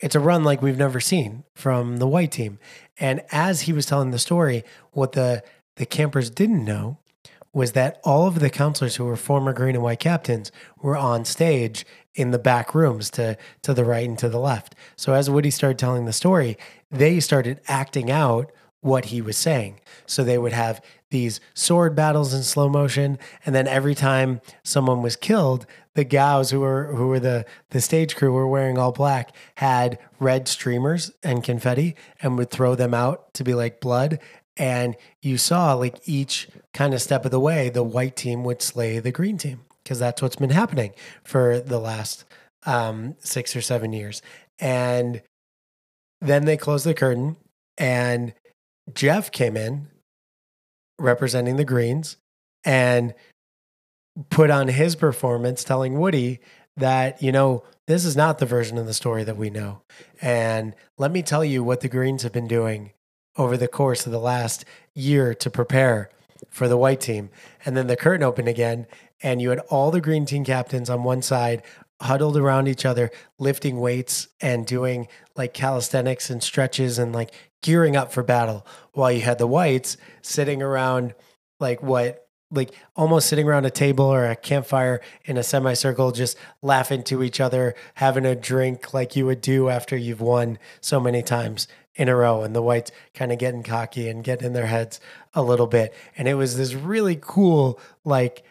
it's 0.00 0.14
a 0.14 0.20
run 0.20 0.44
like 0.44 0.60
we've 0.60 0.76
never 0.76 1.00
seen 1.00 1.44
from 1.54 1.98
the 1.98 2.08
white 2.08 2.32
team. 2.32 2.58
And 2.98 3.22
as 3.30 3.62
he 3.62 3.72
was 3.72 3.86
telling 3.86 4.10
the 4.10 4.18
story, 4.18 4.64
what 4.92 5.12
the 5.12 5.42
the 5.76 5.86
campers 5.86 6.30
didn't 6.30 6.64
know 6.64 6.98
was 7.54 7.72
that 7.72 8.00
all 8.04 8.26
of 8.26 8.40
the 8.40 8.50
counselors 8.50 8.96
who 8.96 9.04
were 9.04 9.16
former 9.16 9.54
green 9.54 9.76
and 9.76 9.84
white 9.84 10.00
captains 10.00 10.52
were 10.82 10.96
on 10.96 11.24
stage 11.24 11.86
in 12.14 12.32
the 12.32 12.38
back 12.38 12.74
rooms 12.74 13.10
to 13.10 13.38
to 13.62 13.72
the 13.72 13.84
right 13.84 14.08
and 14.08 14.18
to 14.18 14.28
the 14.28 14.38
left. 14.38 14.74
So 14.96 15.14
as 15.14 15.30
Woody 15.30 15.50
started 15.50 15.78
telling 15.78 16.04
the 16.04 16.12
story, 16.12 16.58
they 16.90 17.20
started 17.20 17.60
acting 17.66 18.10
out 18.10 18.52
what 18.80 19.06
he 19.06 19.22
was 19.22 19.38
saying. 19.38 19.80
So 20.04 20.22
they 20.22 20.36
would 20.36 20.52
have 20.52 20.82
these 21.10 21.40
sword 21.54 21.94
battles 21.94 22.34
in 22.34 22.42
slow 22.42 22.68
motion, 22.68 23.18
and 23.46 23.54
then 23.54 23.66
every 23.66 23.94
time 23.94 24.40
someone 24.62 25.00
was 25.00 25.16
killed, 25.16 25.64
the 25.94 26.04
gals 26.04 26.50
who 26.50 26.60
were 26.60 26.92
who 26.94 27.06
were 27.06 27.20
the 27.20 27.46
the 27.70 27.80
stage 27.80 28.16
crew 28.16 28.32
were 28.32 28.48
wearing 28.48 28.76
all 28.76 28.92
black 28.92 29.34
had 29.56 29.98
red 30.18 30.48
streamers 30.48 31.12
and 31.22 31.44
confetti 31.44 31.94
and 32.20 32.36
would 32.36 32.50
throw 32.50 32.74
them 32.74 32.92
out 32.92 33.32
to 33.34 33.44
be 33.44 33.54
like 33.54 33.80
blood. 33.80 34.18
And 34.56 34.96
you 35.22 35.36
saw 35.38 35.74
like 35.74 36.00
each 36.04 36.48
kind 36.72 36.94
of 36.94 37.02
step 37.02 37.24
of 37.24 37.30
the 37.30 37.40
way, 37.40 37.68
the 37.68 37.82
white 37.82 38.16
team 38.16 38.44
would 38.44 38.62
slay 38.62 38.98
the 38.98 39.12
green 39.12 39.36
team 39.36 39.60
because 39.82 39.98
that's 39.98 40.22
what's 40.22 40.36
been 40.36 40.50
happening 40.50 40.92
for 41.24 41.60
the 41.60 41.78
last 41.78 42.24
um, 42.66 43.16
six 43.20 43.54
or 43.54 43.60
seven 43.60 43.92
years. 43.92 44.22
And 44.58 45.22
then 46.20 46.44
they 46.44 46.56
closed 46.56 46.86
the 46.86 46.94
curtain, 46.94 47.36
and 47.76 48.32
Jeff 48.94 49.30
came 49.30 49.56
in 49.56 49.88
representing 50.98 51.56
the 51.56 51.64
Greens 51.64 52.16
and 52.64 53.14
put 54.30 54.50
on 54.50 54.68
his 54.68 54.94
performance 54.94 55.64
telling 55.64 55.98
Woody 55.98 56.40
that, 56.76 57.22
you 57.22 57.32
know, 57.32 57.64
this 57.86 58.04
is 58.04 58.16
not 58.16 58.38
the 58.38 58.46
version 58.46 58.78
of 58.78 58.86
the 58.86 58.94
story 58.94 59.24
that 59.24 59.36
we 59.36 59.50
know. 59.50 59.82
And 60.22 60.74
let 60.96 61.10
me 61.10 61.22
tell 61.22 61.44
you 61.44 61.62
what 61.62 61.80
the 61.80 61.88
Greens 61.88 62.22
have 62.22 62.32
been 62.32 62.48
doing 62.48 62.92
over 63.36 63.56
the 63.56 63.68
course 63.68 64.06
of 64.06 64.12
the 64.12 64.18
last 64.18 64.64
year 64.94 65.34
to 65.34 65.50
prepare 65.50 66.10
for 66.50 66.68
the 66.68 66.76
white 66.76 67.00
team. 67.00 67.30
And 67.64 67.76
then 67.76 67.86
the 67.86 67.96
curtain 67.96 68.22
opened 68.22 68.48
again, 68.48 68.86
and 69.22 69.40
you 69.40 69.50
had 69.50 69.60
all 69.70 69.90
the 69.90 70.00
green 70.00 70.26
team 70.26 70.44
captains 70.44 70.90
on 70.90 71.04
one 71.04 71.22
side 71.22 71.62
huddled 72.00 72.36
around 72.36 72.68
each 72.68 72.84
other, 72.84 73.10
lifting 73.38 73.80
weights 73.80 74.28
and 74.40 74.66
doing 74.66 75.08
like 75.36 75.54
calisthenics 75.54 76.28
and 76.30 76.42
stretches 76.42 76.98
and 76.98 77.12
like 77.12 77.32
gearing 77.62 77.96
up 77.96 78.12
for 78.12 78.22
battle, 78.22 78.66
while 78.92 79.10
you 79.10 79.22
had 79.22 79.38
the 79.38 79.46
whites 79.46 79.96
sitting 80.22 80.62
around 80.62 81.14
like 81.60 81.82
what 81.82 82.20
like 82.50 82.72
almost 82.94 83.28
sitting 83.28 83.48
around 83.48 83.64
a 83.64 83.70
table 83.70 84.04
or 84.04 84.26
a 84.26 84.36
campfire 84.36 85.00
in 85.24 85.36
a 85.36 85.42
semicircle, 85.42 86.12
just 86.12 86.36
laughing 86.62 87.02
to 87.02 87.22
each 87.22 87.40
other, 87.40 87.74
having 87.94 88.24
a 88.24 88.36
drink 88.36 88.94
like 88.94 89.16
you 89.16 89.26
would 89.26 89.40
do 89.40 89.68
after 89.68 89.96
you've 89.96 90.20
won 90.20 90.58
so 90.80 91.00
many 91.00 91.20
times 91.20 91.66
in 91.96 92.08
a 92.08 92.16
row. 92.16 92.42
And 92.42 92.54
the 92.54 92.62
whites 92.62 92.90
kind 93.14 93.32
of 93.32 93.38
getting 93.38 93.62
cocky 93.62 94.08
and 94.08 94.24
getting 94.24 94.46
in 94.46 94.52
their 94.52 94.66
heads 94.66 95.00
a 95.32 95.42
little 95.42 95.66
bit. 95.66 95.94
And 96.16 96.28
it 96.28 96.34
was 96.34 96.56
this 96.56 96.74
really 96.74 97.18
cool, 97.20 97.80
like, 98.04 98.44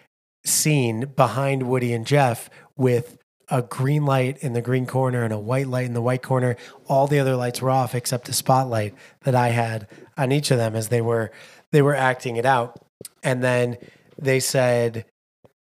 scene 0.45 1.05
behind 1.15 1.63
Woody 1.63 1.93
and 1.93 2.05
Jeff 2.05 2.49
with 2.75 3.17
a 3.49 3.61
green 3.61 4.05
light 4.05 4.37
in 4.39 4.53
the 4.53 4.61
green 4.61 4.85
corner 4.85 5.23
and 5.23 5.33
a 5.33 5.39
white 5.39 5.67
light 5.67 5.85
in 5.85 5.93
the 5.93 6.01
white 6.01 6.21
corner. 6.21 6.55
All 6.87 7.07
the 7.07 7.19
other 7.19 7.35
lights 7.35 7.61
were 7.61 7.69
off 7.69 7.93
except 7.93 8.25
the 8.25 8.33
spotlight 8.33 8.93
that 9.23 9.35
I 9.35 9.49
had 9.49 9.87
on 10.17 10.31
each 10.31 10.51
of 10.51 10.57
them 10.57 10.75
as 10.75 10.89
they 10.89 11.01
were 11.01 11.31
they 11.71 11.81
were 11.81 11.95
acting 11.95 12.37
it 12.37 12.45
out. 12.45 12.79
And 13.21 13.43
then 13.43 13.77
they 14.17 14.39
said 14.39 15.05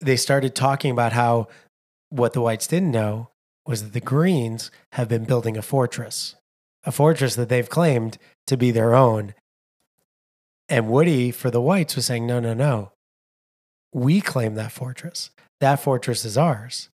they 0.01 0.17
started 0.17 0.55
talking 0.55 0.91
about 0.91 1.13
how 1.13 1.49
what 2.09 2.33
the 2.33 2.41
whites 2.41 2.67
didn't 2.67 2.91
know 2.91 3.31
was 3.67 3.83
that 3.85 3.93
the 3.93 4.01
greens 4.01 4.71
have 4.93 5.09
been 5.09 5.25
building 5.25 5.57
a 5.57 5.63
fortress, 5.63 6.35
a 6.85 6.93
fortress 6.93 7.35
that 7.37 7.49
they've 7.49 7.69
claimed 7.69 8.19
to 8.47 8.57
be 8.57 8.71
their 8.71 8.95
own. 8.95 9.35
And 10.69 10.89
Woody 10.89 11.31
for 11.31 11.51
the 11.51 11.61
whites 11.61 11.97
was 11.97 12.07
saying, 12.07 12.27
no, 12.27 12.41
no, 12.41 12.55
no. 12.55 12.93
We 13.93 14.21
claim 14.21 14.55
that 14.55 14.73
fortress. 14.73 15.31
That 15.61 15.81
fortress 15.81 16.25
is 16.25 16.39
ours. 16.39 16.89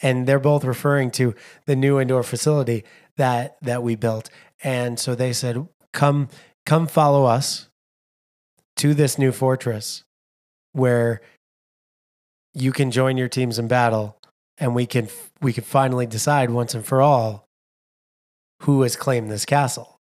And 0.00 0.26
they're 0.26 0.38
both 0.38 0.64
referring 0.64 1.10
to 1.12 1.34
the 1.66 1.74
new 1.74 1.98
indoor 1.98 2.22
facility 2.22 2.84
that 3.16 3.56
that 3.62 3.82
we 3.82 3.96
built. 3.96 4.30
And 4.62 4.98
so 4.98 5.14
they 5.14 5.32
said, 5.32 5.66
come, 5.92 6.28
come 6.66 6.86
follow 6.86 7.24
us 7.24 7.68
to 8.76 8.94
this 8.94 9.18
new 9.18 9.32
fortress 9.32 10.04
where 10.72 11.20
you 12.54 12.72
can 12.72 12.90
join 12.90 13.16
your 13.16 13.28
teams 13.28 13.58
in 13.58 13.68
battle 13.68 14.20
and 14.58 14.74
we 14.74 14.86
can 14.86 15.08
we 15.40 15.52
can 15.52 15.64
finally 15.64 16.06
decide 16.06 16.50
once 16.50 16.74
and 16.74 16.84
for 16.84 17.02
all 17.02 17.47
who 18.62 18.82
has 18.82 18.96
claimed 18.96 19.30
this 19.30 19.44
castle. 19.44 19.98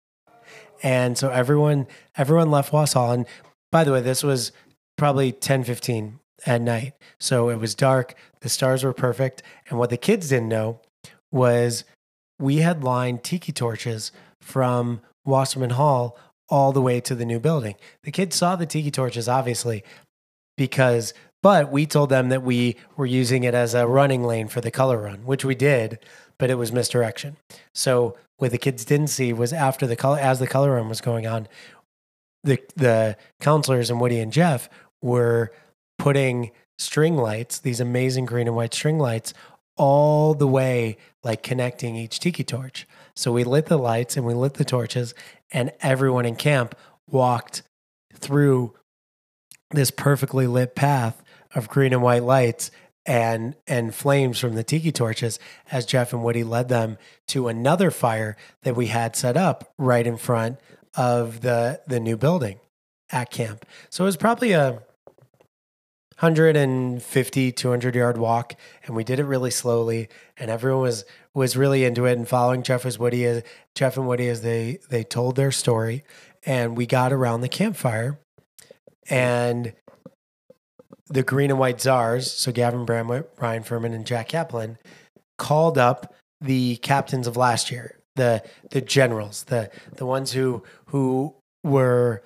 And 0.83 1.17
so 1.17 1.31
everyone 1.31 1.87
everyone 2.17 2.51
left 2.51 2.73
Wausau. 2.73 3.15
And 3.15 3.27
by 3.71 3.85
the 3.85 3.93
way, 3.93 4.01
this 4.01 4.23
was 4.23 4.53
probably 4.97 5.33
10, 5.33 5.65
15 5.65 6.19
at 6.45 6.61
night. 6.61 6.95
So 7.19 7.49
it 7.49 7.57
was 7.57 7.75
dark, 7.75 8.15
the 8.41 8.49
stars 8.49 8.85
were 8.85 8.93
perfect. 8.93 9.43
And 9.69 9.79
what 9.79 9.91
the 9.91 9.97
kids 9.97 10.29
didn't 10.29 10.49
know 10.49 10.81
was 11.31 11.85
we 12.39 12.59
had 12.59 12.85
lined 12.85 13.23
tiki 13.23 13.53
torches 13.53 14.13
from 14.41 15.01
Wasserman 15.25 15.71
Hall 15.71 16.19
all 16.49 16.73
the 16.73 16.83
way 16.83 17.01
to 17.01 17.15
the 17.15 17.25
new 17.25 17.39
building. 17.39 17.77
The 18.03 18.11
kids 18.11 18.37
saw 18.37 18.57
the 18.57 18.67
tiki 18.67 18.91
torches, 18.91 19.29
obviously, 19.29 19.85
because 20.57 21.15
but 21.43 21.73
we 21.73 21.87
told 21.87 22.09
them 22.09 22.29
that 22.29 22.43
we 22.43 22.77
were 22.97 23.07
using 23.07 23.43
it 23.43 23.55
as 23.55 23.75
a 23.75 23.87
running 23.87 24.23
lane 24.23 24.47
for 24.47 24.61
the 24.61 24.71
color 24.71 24.99
run, 24.99 25.25
which 25.25 25.45
we 25.45 25.57
did, 25.57 25.99
but 26.43 26.51
it 26.51 26.59
was 26.59 26.73
misdirection. 26.73 27.37
So 27.73 28.17
what 28.39 28.51
the 28.51 28.59
kids 28.59 28.85
didn't 28.85 29.11
see 29.11 29.33
was 29.33 29.53
after 29.53 29.87
the 29.87 29.95
color 29.95 30.19
as 30.19 30.41
the 30.41 30.49
color 30.49 30.73
run 30.73 30.89
was 30.89 31.01
going 31.01 31.25
on, 31.25 31.47
the 32.43 32.59
the 32.75 33.17
counselors 33.41 33.91
and 33.91 34.01
Woody 34.01 34.19
and 34.19 34.33
Jeff 34.33 34.69
were 35.01 35.53
putting 36.01 36.51
string 36.79 37.17
lights, 37.17 37.61
these 37.61 37.79
amazing 37.79 38.25
green 38.25 38.49
and 38.49 38.57
white 38.57 38.75
string 38.75 38.99
lights, 38.99 39.33
all 39.77 40.35
the 40.35 40.49
way 40.49 40.97
like 41.23 41.45
connecting 41.45 41.95
each 41.95 42.19
tiki 42.19 42.43
torch. 42.43 42.89
So 43.15 43.31
we 43.31 43.45
lit 43.45 43.67
the 43.67 43.79
lights 43.79 44.17
and 44.17 44.27
we 44.27 44.35
lit 44.35 44.55
the 44.55 44.65
torches, 44.65 45.15
and 45.53 45.71
everyone 45.81 46.27
in 46.27 46.35
camp 46.35 46.75
walked 47.09 47.63
through 48.15 48.75
this 49.71 49.93
perfectly 49.93 50.49
lit 50.49 50.75
path 50.75 51.23
of 51.55 51.69
green 51.69 51.93
and 51.93 52.03
white 52.03 52.25
lights 52.25 52.73
and 53.05 53.57
and 53.67 53.95
flames 53.95 54.39
from 54.39 54.55
the 54.55 54.65
tiki 54.65 54.93
torches 54.93 55.39
as 55.71 55.87
Jeff 55.87 56.13
and 56.13 56.23
Woody 56.23 56.45
led 56.45 56.69
them 56.69 56.99
to 57.29 57.49
another 57.49 57.91
fire 57.91 58.37
that 58.63 58.77
we 58.77 58.87
had 58.87 59.17
set 59.17 59.37
up 59.37 59.73
right 59.79 60.07
in 60.07 60.17
front 60.17 60.59
of 60.95 61.41
the 61.41 61.81
the 61.87 62.01
new 62.01 62.17
building 62.17 62.61
at 63.11 63.31
camp. 63.31 63.67
So 63.91 64.05
it 64.05 64.07
was 64.07 64.17
probably 64.17 64.53
a 64.53 64.83
150 66.19 67.53
200 67.53 67.95
yard 67.97 68.17
walk 68.17 68.55
and 68.85 68.95
we 68.95 69.03
did 69.03 69.19
it 69.19 69.25
really 69.25 69.51
slowly 69.51 70.09
and 70.37 70.51
everyone 70.51 70.83
was 70.83 71.05
was 71.35 71.57
really 71.57 71.85
into 71.85 72.05
it 72.05 72.17
and 72.17 72.29
following 72.29 72.63
Jeff 72.63 72.87
as 72.87 72.99
Woody 72.99 73.25
as 73.25 73.43
Jeff 73.75 73.97
and 73.97 74.07
Woody 74.07 74.29
as 74.29 74.43
they 74.43 74.79
they 74.89 75.03
told 75.03 75.35
their 75.35 75.51
story 75.51 76.05
and 76.45 76.77
we 76.77 76.87
got 76.87 77.13
around 77.13 77.41
the 77.41 77.49
campfire 77.49 78.21
and 79.11 79.73
the 81.09 81.23
green 81.23 81.51
and 81.51 81.59
white 81.59 81.81
czars, 81.81 82.31
so 82.31 82.53
Gavin 82.53 82.85
Bramwett, 82.85 83.29
Ryan 83.39 83.63
Furman, 83.63 83.93
and 83.93 84.07
Jack 84.07 84.29
Kaplan, 84.29 84.79
called 85.39 85.79
up 85.79 86.15
the 86.41 86.77
captains 86.77 87.27
of 87.27 87.37
last 87.37 87.71
year, 87.71 87.99
the 88.17 88.43
the 88.71 88.81
generals, 88.81 89.45
the 89.45 89.71
the 89.97 90.07
ones 90.07 90.33
who 90.33 90.63
who 90.87 91.35
were 91.65 92.23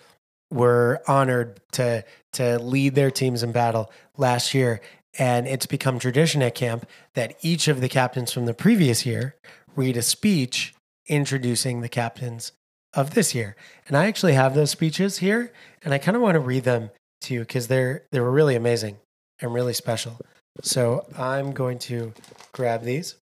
were 0.51 1.03
honored 1.07 1.61
to 1.73 2.05
to 2.35 2.59
lead 2.59 2.95
their 2.95 3.11
teams 3.11 3.43
in 3.43 3.53
battle 3.53 3.91
last 4.17 4.55
year. 4.55 4.81
And 5.19 5.47
it's 5.47 5.67
become 5.67 5.99
tradition 5.99 6.43
at 6.43 6.55
camp 6.55 6.87
that 7.15 7.37
each 7.41 7.69
of 7.69 7.81
the 7.81 7.89
captains 7.89 8.33
from 8.33 8.45
the 8.45 8.53
previous 8.53 9.07
year 9.07 9.35
read 9.75 9.97
a 9.97 10.03
speech 10.03 10.75
introducing 11.07 11.81
the 11.81 11.89
captains 11.89 12.53
of 12.93 13.15
this 13.15 13.35
year. 13.35 13.57
And 13.89 13.97
I 13.97 14.07
actually 14.07 14.35
have 14.35 14.55
those 14.55 14.71
speeches 14.71 15.19
here, 15.19 15.53
and 15.83 15.95
I 15.95 15.99
kind 15.99 16.17
of 16.17 16.23
want 16.23 16.35
to 16.35 16.41
read 16.41 16.65
them 16.65 16.91
to 17.23 17.35
you 17.35 17.41
because 17.41 17.69
they're 17.69 18.05
they 18.13 18.21
were 18.21 18.31
really 18.31 18.57
amazing 18.57 18.97
and 19.41 19.53
really 19.53 19.75
special. 19.75 20.19
So 20.63 21.07
I'm 21.19 21.53
going 21.53 21.79
to 21.81 22.13
grab 22.53 22.83
these. 22.83 23.17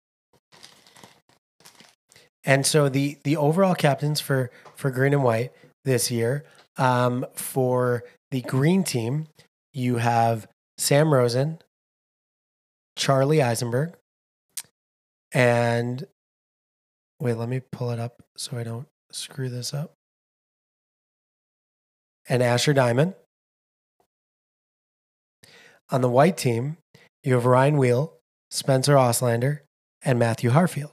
And 2.44 2.64
so 2.64 2.88
the 2.88 3.18
the 3.24 3.36
overall 3.36 3.74
captains 3.74 4.20
for 4.20 4.50
for 4.74 4.90
green 4.90 5.12
and 5.12 5.22
white 5.22 5.52
this 5.84 6.10
year 6.10 6.44
um, 6.76 7.26
for 7.34 8.04
the 8.30 8.40
green 8.42 8.84
team, 8.84 9.26
you 9.72 9.96
have 9.96 10.46
Sam 10.78 11.12
Rosen, 11.12 11.58
Charlie 12.96 13.42
Eisenberg, 13.42 13.94
and 15.32 16.06
wait, 17.20 17.34
let 17.34 17.48
me 17.48 17.60
pull 17.72 17.90
it 17.90 18.00
up 18.00 18.22
so 18.36 18.56
I 18.56 18.62
don't 18.64 18.86
screw 19.12 19.48
this 19.48 19.74
up. 19.74 19.94
And 22.28 22.42
Asher 22.42 22.72
Diamond. 22.72 23.14
On 25.90 26.00
the 26.00 26.08
white 26.08 26.36
team, 26.36 26.76
you 27.24 27.34
have 27.34 27.46
Ryan 27.46 27.76
Wheel, 27.76 28.14
Spencer 28.50 28.96
Oslander, 28.96 29.64
and 30.02 30.18
Matthew 30.18 30.50
Harfield. 30.50 30.92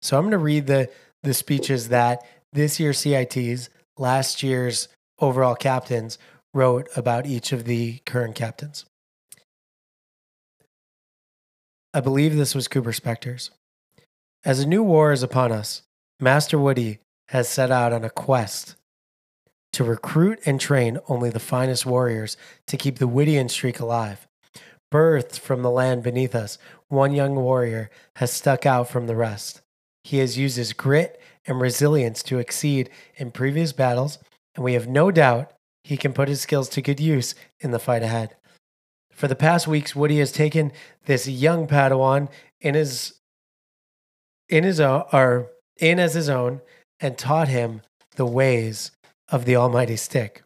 So 0.00 0.16
I'm 0.16 0.24
going 0.24 0.32
to 0.32 0.38
read 0.38 0.66
the, 0.66 0.90
the 1.22 1.34
speeches 1.34 1.88
that 1.88 2.24
this 2.52 2.80
year's 2.80 2.98
CITs, 2.98 3.68
last 3.98 4.42
year's 4.42 4.88
overall 5.18 5.54
captains, 5.54 6.18
wrote 6.54 6.88
about 6.96 7.26
each 7.26 7.52
of 7.52 7.64
the 7.64 7.98
current 8.06 8.34
captains. 8.34 8.86
I 11.92 12.00
believe 12.00 12.34
this 12.34 12.54
was 12.54 12.66
Cooper 12.66 12.92
Spector's. 12.92 13.50
As 14.44 14.60
a 14.60 14.66
new 14.66 14.82
war 14.82 15.12
is 15.12 15.22
upon 15.22 15.52
us, 15.52 15.82
Master 16.18 16.58
Woody 16.58 16.98
has 17.28 17.48
set 17.48 17.70
out 17.70 17.92
on 17.92 18.04
a 18.04 18.10
quest 18.10 18.74
to 19.74 19.84
recruit 19.84 20.40
and 20.46 20.60
train 20.60 20.98
only 21.08 21.30
the 21.30 21.38
finest 21.38 21.84
warriors 21.84 22.36
to 22.66 22.76
keep 22.76 22.98
the 22.98 23.08
Woodian 23.08 23.50
streak 23.50 23.80
alive. 23.80 24.26
Birthed 24.90 25.38
from 25.38 25.62
the 25.62 25.70
land 25.70 26.02
beneath 26.02 26.34
us, 26.34 26.58
one 26.88 27.12
young 27.12 27.36
warrior 27.36 27.90
has 28.16 28.32
stuck 28.32 28.66
out 28.66 28.88
from 28.88 29.06
the 29.06 29.14
rest. 29.14 29.62
He 30.02 30.18
has 30.18 30.36
used 30.36 30.56
his 30.56 30.72
grit 30.72 31.20
and 31.46 31.60
resilience 31.60 32.22
to 32.24 32.38
exceed 32.38 32.90
in 33.16 33.30
previous 33.30 33.72
battles, 33.72 34.18
and 34.54 34.64
we 34.64 34.74
have 34.74 34.88
no 34.88 35.10
doubt 35.10 35.52
he 35.84 35.96
can 35.96 36.12
put 36.12 36.28
his 36.28 36.40
skills 36.40 36.68
to 36.70 36.82
good 36.82 37.00
use 37.00 37.34
in 37.60 37.70
the 37.70 37.78
fight 37.78 38.02
ahead. 38.02 38.36
For 39.12 39.28
the 39.28 39.36
past 39.36 39.68
weeks, 39.68 39.94
Woody 39.94 40.18
has 40.18 40.32
taken 40.32 40.72
this 41.06 41.28
young 41.28 41.66
Padawan 41.66 42.28
in 42.60 42.74
his 42.74 43.14
in 44.48 44.64
his 44.64 44.80
own, 44.80 45.04
or 45.12 45.52
in 45.76 46.00
as 46.00 46.14
his 46.14 46.28
own, 46.28 46.60
and 46.98 47.16
taught 47.16 47.46
him 47.46 47.82
the 48.16 48.26
ways 48.26 48.90
of 49.28 49.44
the 49.44 49.54
almighty 49.54 49.96
stick. 49.96 50.42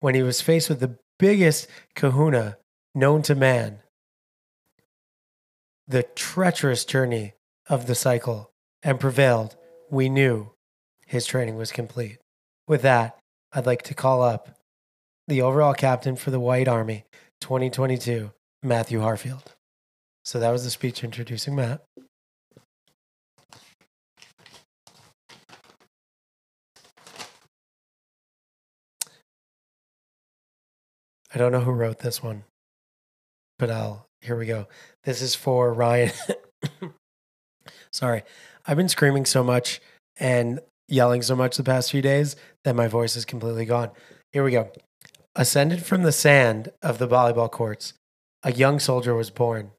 When 0.00 0.14
he 0.16 0.22
was 0.22 0.40
faced 0.40 0.68
with 0.68 0.80
the 0.80 0.98
biggest 1.18 1.68
kahuna 1.94 2.56
known 2.94 3.22
to 3.22 3.34
man, 3.34 3.78
the 5.86 6.02
treacherous 6.02 6.84
journey 6.84 7.34
of 7.68 7.86
the 7.86 7.94
cycle, 7.94 8.50
and 8.82 8.98
prevailed, 9.00 9.56
we 9.90 10.08
knew 10.08 10.50
his 11.06 11.26
training 11.26 11.56
was 11.56 11.72
complete. 11.72 12.18
With 12.66 12.82
that, 12.82 13.18
I'd 13.52 13.66
like 13.66 13.82
to 13.82 13.94
call 13.94 14.22
up 14.22 14.56
the 15.26 15.42
overall 15.42 15.74
captain 15.74 16.16
for 16.16 16.30
the 16.30 16.40
White 16.40 16.68
Army 16.68 17.04
2022, 17.40 18.30
Matthew 18.62 19.00
Harfield. 19.00 19.54
So 20.24 20.38
that 20.38 20.50
was 20.50 20.64
the 20.64 20.70
speech 20.70 21.02
introducing 21.02 21.56
Matt. 21.56 21.82
I 31.32 31.38
don't 31.38 31.52
know 31.52 31.60
who 31.60 31.70
wrote 31.70 32.00
this 32.00 32.22
one, 32.22 32.44
I'll 33.68 34.06
here 34.20 34.36
we 34.36 34.46
go. 34.46 34.68
This 35.04 35.22
is 35.22 35.34
for 35.34 35.72
Ryan. 35.72 36.12
Sorry, 37.92 38.22
I've 38.66 38.76
been 38.76 38.88
screaming 38.88 39.24
so 39.24 39.42
much 39.42 39.80
and 40.18 40.60
yelling 40.88 41.22
so 41.22 41.34
much 41.34 41.56
the 41.56 41.64
past 41.64 41.90
few 41.90 42.02
days 42.02 42.36
that 42.64 42.76
my 42.76 42.86
voice 42.86 43.16
is 43.16 43.24
completely 43.24 43.64
gone. 43.64 43.90
Here 44.32 44.44
we 44.44 44.52
go. 44.52 44.70
Ascended 45.34 45.84
from 45.84 46.02
the 46.02 46.12
sand 46.12 46.70
of 46.82 46.98
the 46.98 47.08
volleyball 47.08 47.50
courts, 47.50 47.94
a 48.42 48.52
young 48.52 48.78
soldier 48.78 49.14
was 49.14 49.30
born. 49.30 49.70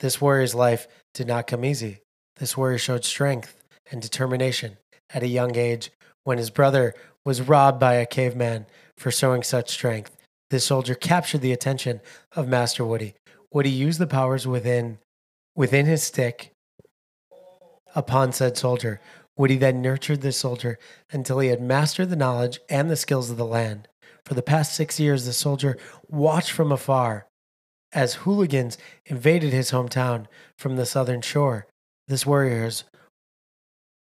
This 0.00 0.20
warrior's 0.20 0.54
life 0.54 0.88
did 1.14 1.26
not 1.26 1.46
come 1.46 1.64
easy. 1.64 2.00
This 2.36 2.56
warrior 2.56 2.78
showed 2.78 3.04
strength 3.04 3.62
and 3.90 4.02
determination 4.02 4.78
at 5.10 5.22
a 5.22 5.28
young 5.28 5.56
age 5.56 5.90
when 6.24 6.38
his 6.38 6.50
brother 6.50 6.94
was 7.24 7.40
robbed 7.40 7.78
by 7.78 7.94
a 7.94 8.06
caveman 8.06 8.66
for 8.96 9.10
showing 9.10 9.42
such 9.42 9.70
strength. 9.70 10.15
This 10.50 10.64
soldier 10.64 10.94
captured 10.94 11.40
the 11.40 11.52
attention 11.52 12.00
of 12.34 12.48
Master 12.48 12.84
Woody. 12.84 13.14
Woody 13.52 13.70
used 13.70 13.98
the 13.98 14.06
powers 14.06 14.46
within 14.46 14.98
within 15.54 15.86
his 15.86 16.02
stick 16.02 16.52
upon 17.94 18.32
said 18.32 18.56
soldier. 18.56 19.00
Woody 19.36 19.56
then 19.56 19.82
nurtured 19.82 20.22
this 20.22 20.36
soldier 20.36 20.78
until 21.10 21.40
he 21.40 21.48
had 21.48 21.60
mastered 21.60 22.10
the 22.10 22.16
knowledge 22.16 22.60
and 22.68 22.88
the 22.88 22.96
skills 22.96 23.30
of 23.30 23.36
the 23.36 23.44
land. 23.44 23.88
For 24.24 24.34
the 24.34 24.42
past 24.42 24.74
six 24.74 24.98
years, 24.98 25.24
the 25.24 25.32
soldier 25.32 25.76
watched 26.08 26.50
from 26.50 26.72
afar 26.72 27.26
as 27.92 28.14
hooligans 28.14 28.78
invaded 29.06 29.52
his 29.52 29.70
hometown 29.70 30.26
from 30.56 30.76
the 30.76 30.86
southern 30.86 31.22
shore. 31.22 31.66
This 32.08 32.26
warriors 32.26 32.84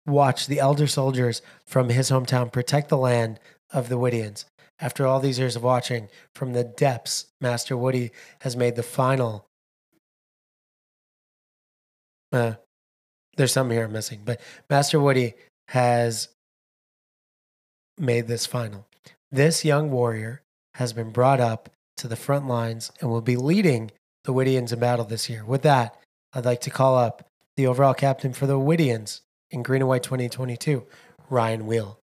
watched 0.06 0.48
the 0.48 0.60
elder 0.60 0.86
soldiers 0.86 1.42
from 1.64 1.88
his 1.88 2.10
hometown 2.10 2.52
protect 2.52 2.88
the 2.88 2.96
land 2.96 3.38
of 3.70 3.88
the 3.88 3.98
Woodians. 3.98 4.44
After 4.82 5.06
all 5.06 5.20
these 5.20 5.38
years 5.38 5.54
of 5.54 5.62
watching 5.62 6.08
from 6.34 6.54
the 6.54 6.64
depths, 6.64 7.26
Master 7.40 7.76
Woody 7.76 8.10
has 8.40 8.56
made 8.56 8.74
the 8.74 8.82
final. 8.82 9.46
Uh, 12.32 12.54
there's 13.36 13.52
something 13.52 13.76
here 13.76 13.86
I'm 13.86 13.92
missing, 13.92 14.22
but 14.24 14.40
Master 14.68 14.98
Woody 14.98 15.34
has 15.68 16.28
made 17.96 18.26
this 18.26 18.44
final. 18.44 18.88
This 19.30 19.64
young 19.64 19.92
warrior 19.92 20.42
has 20.74 20.92
been 20.92 21.10
brought 21.10 21.38
up 21.38 21.68
to 21.98 22.08
the 22.08 22.16
front 22.16 22.48
lines 22.48 22.90
and 23.00 23.08
will 23.08 23.20
be 23.20 23.36
leading 23.36 23.92
the 24.24 24.34
Woodians 24.34 24.72
in 24.72 24.80
battle 24.80 25.04
this 25.04 25.30
year. 25.30 25.44
With 25.44 25.62
that, 25.62 25.96
I'd 26.32 26.44
like 26.44 26.60
to 26.62 26.70
call 26.70 26.96
up 26.96 27.24
the 27.56 27.68
overall 27.68 27.94
captain 27.94 28.32
for 28.32 28.48
the 28.48 28.58
Woodians 28.58 29.20
in 29.52 29.62
Green 29.62 29.82
and 29.82 29.88
White 29.88 30.02
2022, 30.02 30.84
Ryan 31.30 31.66
Wheel. 31.66 32.01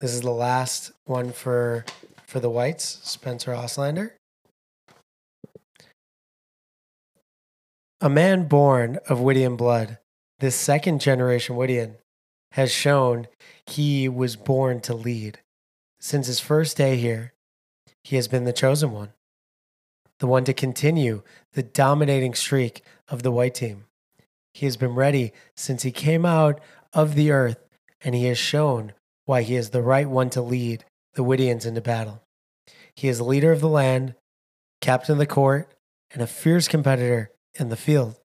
This 0.00 0.14
is 0.14 0.20
the 0.20 0.30
last 0.30 0.92
one 1.06 1.32
for 1.32 1.84
for 2.24 2.38
the 2.38 2.50
whites, 2.50 3.00
Spencer 3.02 3.52
Oslander. 3.52 4.14
A 8.00 8.08
man 8.08 8.44
born 8.44 8.98
of 9.08 9.18
Woodian 9.18 9.56
blood, 9.56 9.98
this 10.38 10.54
second 10.54 11.00
generation 11.00 11.56
Woodian, 11.56 11.96
has 12.52 12.70
shown 12.70 13.26
he 13.66 14.08
was 14.08 14.36
born 14.36 14.80
to 14.82 14.94
lead. 14.94 15.40
Since 15.98 16.28
his 16.28 16.38
first 16.38 16.76
day 16.76 16.96
here, 16.96 17.32
he 18.04 18.14
has 18.14 18.28
been 18.28 18.44
the 18.44 18.52
chosen 18.52 18.92
one, 18.92 19.14
the 20.20 20.28
one 20.28 20.44
to 20.44 20.52
continue 20.52 21.22
the 21.54 21.64
dominating 21.64 22.34
streak 22.34 22.84
of 23.08 23.24
the 23.24 23.32
white 23.32 23.54
team. 23.54 23.86
He 24.54 24.66
has 24.66 24.76
been 24.76 24.94
ready 24.94 25.32
since 25.56 25.82
he 25.82 25.90
came 25.90 26.24
out 26.24 26.60
of 26.92 27.16
the 27.16 27.32
earth, 27.32 27.58
and 28.00 28.14
he 28.14 28.26
has 28.26 28.38
shown 28.38 28.92
why 29.28 29.42
he 29.42 29.56
is 29.56 29.70
the 29.70 29.82
right 29.82 30.08
one 30.08 30.30
to 30.30 30.40
lead 30.40 30.82
the 31.12 31.22
Woodians 31.22 31.66
into 31.66 31.82
battle. 31.82 32.22
He 32.96 33.08
is 33.08 33.20
leader 33.20 33.52
of 33.52 33.60
the 33.60 33.68
land, 33.68 34.14
captain 34.80 35.12
of 35.12 35.18
the 35.18 35.26
court, 35.26 35.70
and 36.10 36.22
a 36.22 36.26
fierce 36.26 36.66
competitor 36.66 37.30
in 37.54 37.68
the 37.68 37.76
field. 37.76 38.18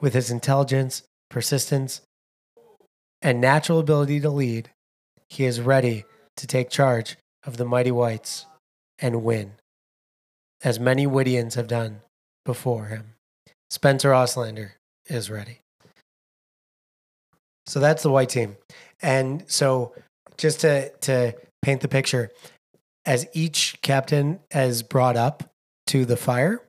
With 0.00 0.14
his 0.14 0.30
intelligence, 0.30 1.02
persistence, 1.28 2.02
and 3.20 3.40
natural 3.40 3.80
ability 3.80 4.20
to 4.20 4.30
lead, 4.30 4.70
he 5.28 5.44
is 5.44 5.60
ready 5.60 6.04
to 6.36 6.46
take 6.46 6.70
charge 6.70 7.16
of 7.44 7.56
the 7.56 7.64
mighty 7.64 7.90
whites 7.90 8.46
and 9.00 9.24
win, 9.24 9.54
as 10.62 10.78
many 10.78 11.08
Woodians 11.08 11.54
have 11.54 11.66
done 11.66 12.02
before 12.44 12.84
him. 12.84 13.14
Spencer 13.68 14.14
Oslander 14.14 14.76
is 15.06 15.28
ready. 15.28 15.58
So 17.66 17.80
that's 17.80 18.04
the 18.04 18.12
white 18.12 18.28
team. 18.28 18.56
And 19.02 19.42
so 19.48 19.92
just 20.36 20.60
to 20.60 20.90
to 20.90 21.34
paint 21.62 21.80
the 21.80 21.88
picture, 21.88 22.30
as 23.04 23.26
each 23.32 23.78
captain 23.82 24.40
is 24.50 24.82
brought 24.82 25.16
up 25.16 25.50
to 25.88 26.04
the 26.04 26.16
fire, 26.16 26.62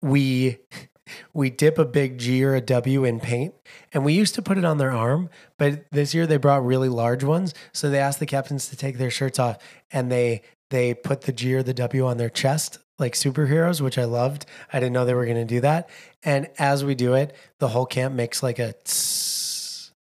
we 0.00 0.58
we 1.34 1.50
dip 1.50 1.78
a 1.78 1.84
big 1.84 2.18
G 2.18 2.44
or 2.44 2.54
a 2.54 2.60
W 2.60 3.04
in 3.04 3.20
paint, 3.20 3.54
and 3.92 4.04
we 4.04 4.12
used 4.12 4.34
to 4.34 4.42
put 4.42 4.58
it 4.58 4.64
on 4.64 4.78
their 4.78 4.92
arm, 4.92 5.30
but 5.58 5.84
this 5.90 6.14
year 6.14 6.26
they 6.26 6.36
brought 6.36 6.64
really 6.64 6.88
large 6.88 7.24
ones, 7.24 7.54
so 7.72 7.90
they 7.90 7.98
asked 7.98 8.20
the 8.20 8.26
captains 8.26 8.68
to 8.68 8.76
take 8.76 8.98
their 8.98 9.10
shirts 9.10 9.38
off, 9.38 9.58
and 9.90 10.10
they 10.10 10.42
they 10.70 10.94
put 10.94 11.22
the 11.22 11.32
G 11.32 11.54
or 11.54 11.62
the 11.62 11.74
W 11.74 12.06
on 12.06 12.16
their 12.16 12.30
chest 12.30 12.78
like 12.98 13.14
superheroes, 13.14 13.80
which 13.80 13.98
I 13.98 14.04
loved. 14.04 14.46
I 14.72 14.78
didn't 14.78 14.92
know 14.92 15.04
they 15.04 15.14
were 15.14 15.26
going 15.26 15.36
to 15.36 15.44
do 15.44 15.60
that, 15.60 15.88
and 16.22 16.48
as 16.58 16.84
we 16.84 16.94
do 16.94 17.14
it, 17.14 17.34
the 17.58 17.68
whole 17.68 17.86
camp 17.86 18.14
makes 18.14 18.42
like 18.42 18.58
a 18.58 18.74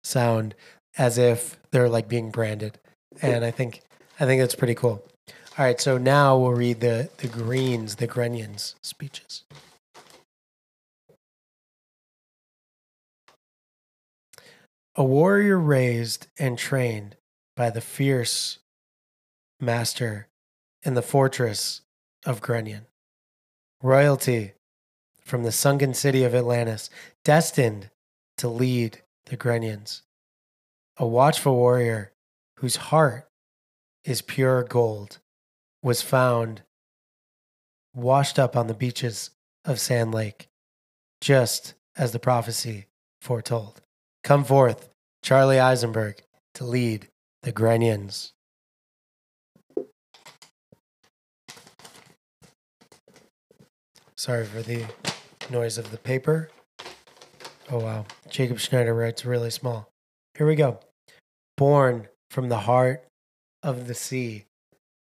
sound 0.03 0.55
as 0.97 1.17
if 1.17 1.57
they're 1.71 1.89
like 1.89 2.07
being 2.07 2.31
branded, 2.31 2.79
and 3.21 3.43
I 3.43 3.51
think 3.51 3.81
I 4.19 4.25
think 4.25 4.41
that's 4.41 4.55
pretty 4.55 4.75
cool. 4.75 5.03
All 5.57 5.65
right, 5.65 5.79
so 5.79 5.97
now 5.97 6.37
we'll 6.37 6.53
read 6.53 6.79
the 6.79 7.09
the 7.17 7.27
Greens, 7.27 7.95
the 7.95 8.07
Grenions 8.07 8.75
speeches. 8.81 9.43
A 14.95 15.03
warrior 15.03 15.57
raised 15.57 16.27
and 16.37 16.57
trained 16.57 17.15
by 17.55 17.71
the 17.71 17.81
fierce 17.81 18.59
master 19.59 20.27
in 20.83 20.93
the 20.93 21.01
fortress 21.01 21.81
of 22.25 22.41
Grenion. 22.41 22.85
Royalty 23.81 24.53
from 25.23 25.43
the 25.43 25.51
sunken 25.51 25.93
city 25.93 26.23
of 26.23 26.35
Atlantis, 26.35 26.89
destined 27.23 27.89
to 28.37 28.47
lead 28.47 29.01
the 29.25 29.37
Grenions. 29.37 30.03
A 30.97 31.07
watchful 31.07 31.55
warrior 31.55 32.11
whose 32.57 32.75
heart 32.75 33.27
is 34.05 34.21
pure 34.21 34.63
gold, 34.63 35.19
was 35.81 36.03
found 36.03 36.61
washed 37.95 38.37
up 38.37 38.55
on 38.55 38.67
the 38.67 38.73
beaches 38.73 39.31
of 39.65 39.79
Sand 39.79 40.13
Lake, 40.13 40.49
just 41.19 41.73
as 41.95 42.11
the 42.11 42.19
prophecy 42.19 42.85
foretold. 43.21 43.81
Come 44.23 44.43
forth, 44.43 44.89
Charlie 45.21 45.59
Eisenberg, 45.59 46.21
to 46.55 46.63
lead 46.63 47.09
the 47.41 47.51
Grenions. 47.51 48.33
Sorry 54.15 54.45
for 54.45 54.61
the 54.61 54.85
noise 55.49 55.77
of 55.77 55.91
the 55.91 55.97
paper. 55.97 56.49
Oh, 57.71 57.79
wow. 57.79 58.05
Jacob 58.29 58.59
Schneider 58.59 58.93
writes 58.93 59.25
really 59.25 59.49
small. 59.49 59.92
Here 60.35 60.47
we 60.47 60.55
go. 60.55 60.79
Born 61.57 62.07
from 62.31 62.49
the 62.49 62.61
heart 62.61 63.05
of 63.61 63.87
the 63.87 63.93
sea, 63.93 64.45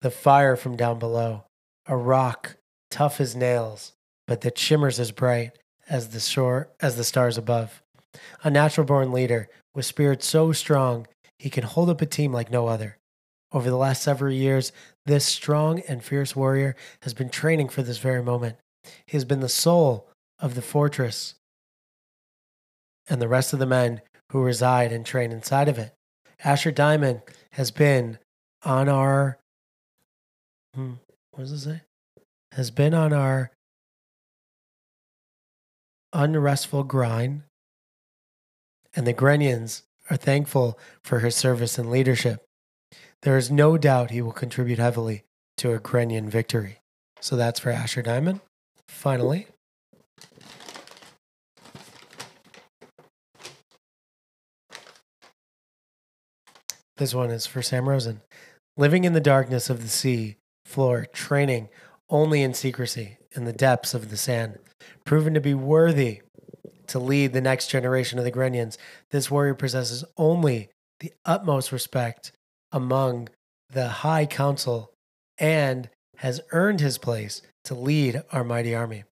the 0.02 0.10
fire 0.10 0.56
from 0.56 0.76
down 0.76 0.98
below, 0.98 1.44
a 1.86 1.96
rock 1.96 2.56
tough 2.90 3.20
as 3.20 3.36
nails, 3.36 3.92
but 4.26 4.40
that 4.40 4.58
shimmers 4.58 4.98
as 4.98 5.12
bright 5.12 5.52
as 5.88 6.08
the 6.08 6.18
shore 6.18 6.68
as 6.80 6.96
the 6.96 7.04
stars 7.04 7.38
above. 7.38 7.80
A 8.42 8.50
natural 8.50 8.84
born 8.84 9.12
leader 9.12 9.48
with 9.72 9.86
spirit 9.86 10.24
so 10.24 10.50
strong 10.50 11.06
he 11.38 11.48
can 11.48 11.62
hold 11.62 11.88
up 11.90 12.02
a 12.02 12.06
team 12.06 12.32
like 12.32 12.50
no 12.50 12.66
other. 12.66 12.98
Over 13.52 13.70
the 13.70 13.76
last 13.76 14.02
several 14.02 14.32
years, 14.32 14.72
this 15.06 15.24
strong 15.24 15.80
and 15.88 16.02
fierce 16.02 16.34
warrior 16.34 16.74
has 17.02 17.14
been 17.14 17.30
training 17.30 17.68
for 17.68 17.82
this 17.82 17.98
very 17.98 18.22
moment. 18.22 18.56
He 19.06 19.16
has 19.16 19.24
been 19.24 19.40
the 19.40 19.48
soul 19.48 20.08
of 20.40 20.56
the 20.56 20.62
fortress 20.62 21.36
and 23.08 23.22
the 23.22 23.28
rest 23.28 23.52
of 23.52 23.60
the 23.60 23.66
men 23.66 24.00
who 24.30 24.42
reside 24.42 24.92
and 24.92 25.04
train 25.04 25.32
inside 25.32 25.68
of 25.68 25.78
it. 25.78 25.94
Asher 26.42 26.70
Diamond 26.70 27.22
has 27.52 27.70
been 27.70 28.18
on 28.64 28.88
our. 28.88 29.38
Hmm, 30.74 30.94
what 31.32 31.40
does 31.44 31.52
it 31.52 31.60
say? 31.60 31.80
Has 32.52 32.70
been 32.70 32.94
on 32.94 33.12
our 33.12 33.50
unrestful 36.12 36.84
grind, 36.84 37.42
and 38.94 39.06
the 39.06 39.12
Grenions 39.12 39.82
are 40.08 40.16
thankful 40.16 40.78
for 41.02 41.20
his 41.20 41.36
service 41.36 41.78
and 41.78 41.90
leadership. 41.90 42.44
There 43.22 43.36
is 43.36 43.50
no 43.50 43.76
doubt 43.76 44.10
he 44.10 44.22
will 44.22 44.32
contribute 44.32 44.78
heavily 44.78 45.24
to 45.58 45.72
a 45.72 45.78
Grenion 45.78 46.28
victory. 46.28 46.78
So 47.20 47.36
that's 47.36 47.60
for 47.60 47.70
Asher 47.70 48.02
Diamond. 48.02 48.40
Finally, 48.88 49.46
this 57.00 57.14
one 57.14 57.30
is 57.30 57.46
for 57.46 57.62
Sam 57.62 57.88
Rosen. 57.88 58.20
Living 58.76 59.04
in 59.04 59.14
the 59.14 59.20
darkness 59.20 59.70
of 59.70 59.80
the 59.80 59.88
sea 59.88 60.36
floor, 60.66 61.06
training 61.14 61.70
only 62.10 62.42
in 62.42 62.52
secrecy 62.52 63.16
in 63.34 63.44
the 63.44 63.54
depths 63.54 63.94
of 63.94 64.10
the 64.10 64.18
sand, 64.18 64.58
proven 65.06 65.32
to 65.32 65.40
be 65.40 65.54
worthy 65.54 66.20
to 66.88 66.98
lead 66.98 67.32
the 67.32 67.40
next 67.40 67.68
generation 67.68 68.18
of 68.18 68.24
the 68.26 68.30
Grenions, 68.30 68.76
this 69.12 69.30
warrior 69.30 69.54
possesses 69.54 70.04
only 70.18 70.68
the 71.00 71.10
utmost 71.24 71.72
respect 71.72 72.32
among 72.70 73.30
the 73.70 73.88
High 73.88 74.26
Council 74.26 74.92
and 75.38 75.88
has 76.18 76.42
earned 76.52 76.80
his 76.80 76.98
place 76.98 77.40
to 77.64 77.74
lead 77.74 78.22
our 78.30 78.44
mighty 78.44 78.74
army. 78.74 79.04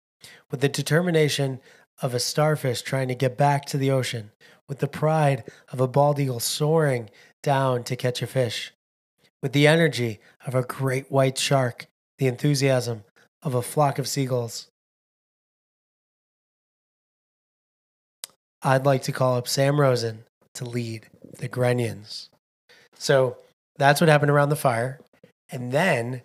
With 0.51 0.61
the 0.61 0.69
determination 0.69 1.61
of 2.03 2.13
a 2.13 2.21
starfish 2.21 2.83
trying 2.83 3.09
to 3.09 3.15
get 3.15 3.39
back 3.39 3.65
to 3.67 3.79
the 3.79 3.91
ocean, 3.91 4.33
with 4.69 4.81
the 4.81 4.89
pride 4.89 5.45
of 5.73 5.81
a 5.81 5.89
bald 5.89 6.21
eagle 6.21 6.41
soaring 6.41 7.09
down 7.43 7.85
to 7.85 7.97
catch 7.97 8.23
a 8.23 8.27
fish, 8.27 8.73
with 9.43 9.53
the 9.53 9.67
energy 9.67 10.21
of 10.47 10.55
a 10.55 10.63
great 10.63 11.11
white 11.11 11.39
shark, 11.39 11.87
the 12.19 12.27
enthusiasm 12.27 13.05
of 13.43 13.55
a 13.55 13.63
flock 13.63 13.99
of 13.99 14.09
seagulls. 14.09 14.69
I'd 18.63 18.85
like 18.85 19.03
to 19.03 19.13
call 19.13 19.37
up 19.37 19.47
Sam 19.47 19.81
Rosen 19.81 20.25
to 20.55 20.65
lead 20.65 21.07
the 21.39 21.49
Grenions. 21.49 22.31
So 22.95 23.39
that's 23.77 24.01
what 24.01 24.11
happened 24.11 24.33
around 24.33 24.49
the 24.49 24.57
fire. 24.57 24.99
And 25.51 25.71
then 25.71 26.23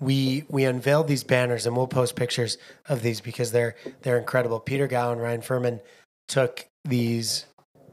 we 0.00 0.44
we 0.48 0.64
unveiled 0.64 1.08
these 1.08 1.24
banners 1.24 1.66
and 1.66 1.76
we'll 1.76 1.86
post 1.86 2.16
pictures 2.16 2.58
of 2.88 3.02
these 3.02 3.20
because 3.20 3.52
they're 3.52 3.76
they're 4.02 4.18
incredible. 4.18 4.60
Peter 4.60 4.86
Gow 4.86 5.12
and 5.12 5.22
Ryan 5.22 5.40
Furman 5.40 5.80
took 6.28 6.66
these 6.84 7.46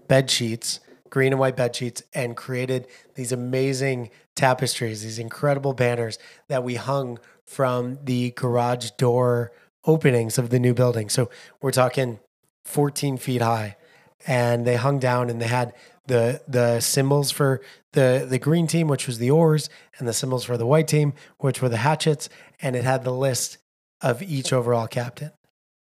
bed 0.07 0.29
sheets, 0.29 0.79
green 1.13 1.31
and 1.31 1.39
white 1.39 1.55
bed 1.55 1.75
sheets, 1.75 2.01
and 2.15 2.35
created 2.35 2.87
these 3.13 3.31
amazing 3.31 4.09
tapestries, 4.35 5.03
these 5.03 5.19
incredible 5.19 5.71
banners 5.73 6.17
that 6.47 6.63
we 6.63 6.73
hung 6.73 7.19
from 7.45 7.99
the 8.03 8.31
garage 8.31 8.89
door 8.97 9.51
openings 9.85 10.39
of 10.39 10.49
the 10.49 10.57
new 10.57 10.73
building. 10.73 11.09
So 11.09 11.29
we're 11.61 11.69
talking 11.69 12.19
14 12.65 13.17
feet 13.17 13.43
high, 13.43 13.77
and 14.25 14.65
they 14.65 14.75
hung 14.75 14.97
down 14.97 15.29
and 15.29 15.39
they 15.39 15.45
had 15.45 15.73
the 16.07 16.41
the 16.47 16.79
symbols 16.79 17.29
for 17.29 17.61
the 17.91 18.25
the 18.27 18.39
green 18.39 18.65
team, 18.65 18.87
which 18.87 19.05
was 19.05 19.19
the 19.19 19.29
oars, 19.29 19.69
and 19.99 20.07
the 20.07 20.13
symbols 20.13 20.45
for 20.45 20.57
the 20.57 20.65
white 20.65 20.87
team, 20.87 21.13
which 21.37 21.61
were 21.61 21.69
the 21.69 21.77
hatchets, 21.77 22.27
and 22.59 22.75
it 22.75 22.83
had 22.83 23.03
the 23.03 23.13
list 23.13 23.59
of 24.01 24.23
each 24.23 24.51
overall 24.51 24.87
captain. 24.87 25.29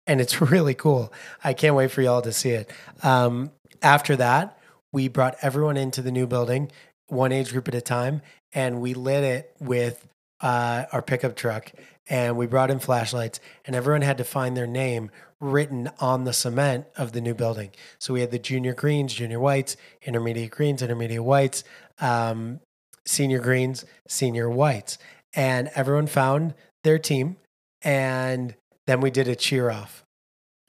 And 0.06 0.18
it's 0.18 0.40
really 0.50 0.74
cool. 0.74 1.12
I 1.44 1.52
can't 1.52 1.76
wait 1.76 1.90
for 1.90 2.00
y'all 2.00 2.22
to 2.22 2.32
see 2.32 2.52
it. 2.52 2.70
Um, 3.02 3.50
after 3.82 4.16
that, 4.16 4.56
we 4.92 5.08
brought 5.08 5.36
everyone 5.42 5.76
into 5.76 6.02
the 6.02 6.10
new 6.10 6.26
building, 6.26 6.70
one 7.08 7.32
age 7.32 7.52
group 7.52 7.68
at 7.68 7.74
a 7.74 7.80
time, 7.80 8.22
and 8.52 8.80
we 8.80 8.94
lit 8.94 9.24
it 9.24 9.54
with 9.60 10.06
uh, 10.40 10.84
our 10.92 11.02
pickup 11.02 11.36
truck 11.36 11.72
and 12.08 12.36
we 12.36 12.46
brought 12.46 12.70
in 12.70 12.78
flashlights 12.78 13.40
and 13.66 13.76
everyone 13.76 14.02
had 14.02 14.18
to 14.18 14.24
find 14.24 14.56
their 14.56 14.66
name 14.66 15.10
written 15.38 15.90
on 16.00 16.24
the 16.24 16.32
cement 16.32 16.86
of 16.96 17.12
the 17.12 17.20
new 17.20 17.34
building. 17.34 17.70
So 17.98 18.14
we 18.14 18.20
had 18.20 18.30
the 18.30 18.38
junior 18.38 18.74
greens 18.74 19.14
junior 19.14 19.38
whites 19.38 19.76
intermediate 20.02 20.50
greens 20.50 20.82
intermediate 20.82 21.22
whites 21.22 21.62
um, 22.00 22.60
senior 23.04 23.38
greens 23.38 23.84
senior 24.08 24.48
whites. 24.48 24.98
And 25.34 25.70
everyone 25.74 26.06
found 26.06 26.54
their 26.84 26.98
team 26.98 27.36
and 27.82 28.54
then 28.86 29.00
we 29.00 29.10
did 29.10 29.28
a 29.28 29.36
cheer 29.36 29.70
off 29.70 30.04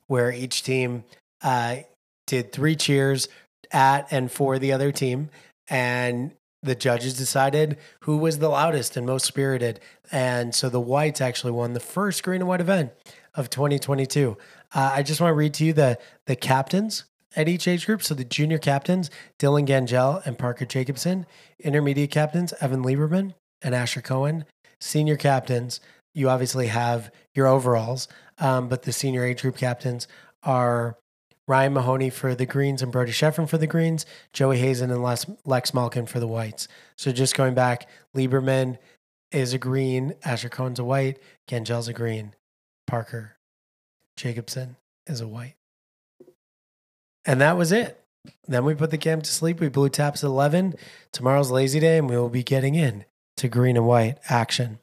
where 0.08 0.32
each 0.32 0.64
team 0.64 1.06
uh, 1.42 1.78
did 2.28 2.52
three 2.52 2.76
cheers 2.76 3.30
at 3.72 4.08
and 4.12 4.32
for 4.32 4.60
the 4.60 4.72
other 4.72 4.92
team 4.92 5.30
and 5.70 6.34
the 6.64 6.76
judges 6.76 7.18
decided 7.18 7.78
who 8.02 8.18
was 8.18 8.40
the 8.40 8.50
loudest 8.50 8.96
and 8.96 9.06
most 9.06 9.26
spirited. 9.26 9.80
And 10.12 10.54
so 10.54 10.70
the 10.70 10.80
whites 10.80 11.22
actually 11.22 11.52
won 11.52 11.74
the 11.74 11.80
first 11.80 12.24
green 12.24 12.42
and 12.42 12.48
white 12.48 12.62
event 12.62 12.92
of 13.34 13.50
2022. 13.50 14.38
Uh, 14.74 14.92
I 14.94 15.04
just 15.04 15.20
want 15.20 15.32
to 15.32 15.36
read 15.36 15.54
to 15.56 15.66
you 15.66 15.74
the, 15.74 15.98
the 16.28 16.36
captains 16.36 17.06
at 17.36 17.50
each 17.50 17.68
age 17.68 17.86
group. 17.86 18.04
So 18.04 18.14
the 18.14 18.24
junior 18.24 18.58
captains, 18.58 19.10
Dylan 19.40 19.66
Gangel 19.66 20.22
and 20.26 20.38
Parker 20.38 20.66
Jacobson. 20.66 21.26
Intermediate 21.60 22.12
captains, 22.12 22.54
Evan 22.62 22.84
Lieberman 22.84 23.34
and 23.62 23.74
Asher 23.74 24.02
Cohen. 24.02 24.46
Senior 24.80 25.18
captains, 25.18 25.80
you 26.14 26.30
obviously 26.30 26.68
have 26.68 27.12
your 27.34 27.48
overalls, 27.48 28.08
um, 28.40 28.68
but 28.68 28.84
the 28.84 28.92
senior 28.92 29.24
age 29.24 29.42
group 29.42 29.58
captains 29.58 30.08
are 30.44 30.98
Ryan 31.52 31.74
Mahoney 31.74 32.10
for 32.10 32.34
the 32.34 32.46
Greens 32.46 32.82
and 32.82 32.94
Brody 32.94 33.12
Sheffrin 33.12 33.50
for 33.50 33.58
the 33.58 33.68
Greens, 33.68 34.06
Joey 34.32 34.58
Hazen 34.60 34.90
and 34.90 35.04
Les, 35.04 35.30
Lex 35.44 35.74
Malkin 35.74 36.06
for 36.06 36.22
the 36.22 36.28
Whites. 36.28 36.70
So 36.98 37.12
just 37.12 37.36
going 37.36 37.56
back, 37.56 37.90
Lieberman 38.16 38.78
is 39.34 39.54
a 39.54 39.58
green, 39.58 40.14
Asher 40.24 40.48
Cohen's 40.48 40.80
a 40.80 40.86
white, 40.86 41.20
Gangel's 41.50 41.90
a 41.90 41.94
green, 41.94 42.36
Parker 42.88 43.36
Jacobson 44.16 44.78
is 45.08 45.20
a 45.20 45.28
white. 45.28 45.56
And 47.26 47.42
that 47.42 47.58
was 47.58 47.74
it. 47.74 48.02
Then 48.48 48.64
we 48.64 48.74
put 48.74 48.90
the 48.90 48.98
camp 48.98 49.24
to 49.24 49.30
sleep. 49.30 49.60
We 49.60 49.68
blew 49.68 49.90
taps 49.90 50.24
at 50.24 50.28
11. 50.28 50.76
Tomorrow's 51.12 51.52
lazy 51.52 51.82
day, 51.82 51.98
and 51.98 52.10
we 52.10 52.16
will 52.16 52.30
be 52.30 52.44
getting 52.44 52.76
in 52.76 53.04
to 53.36 53.50
green 53.50 53.76
and 53.76 53.86
white 53.86 54.20
action. 54.30 54.80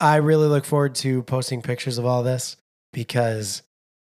I 0.00 0.16
really 0.16 0.48
look 0.48 0.64
forward 0.64 0.96
to 0.96 1.22
posting 1.22 1.62
pictures 1.62 1.98
of 1.98 2.04
all 2.04 2.24
this 2.24 2.56
because 2.92 3.62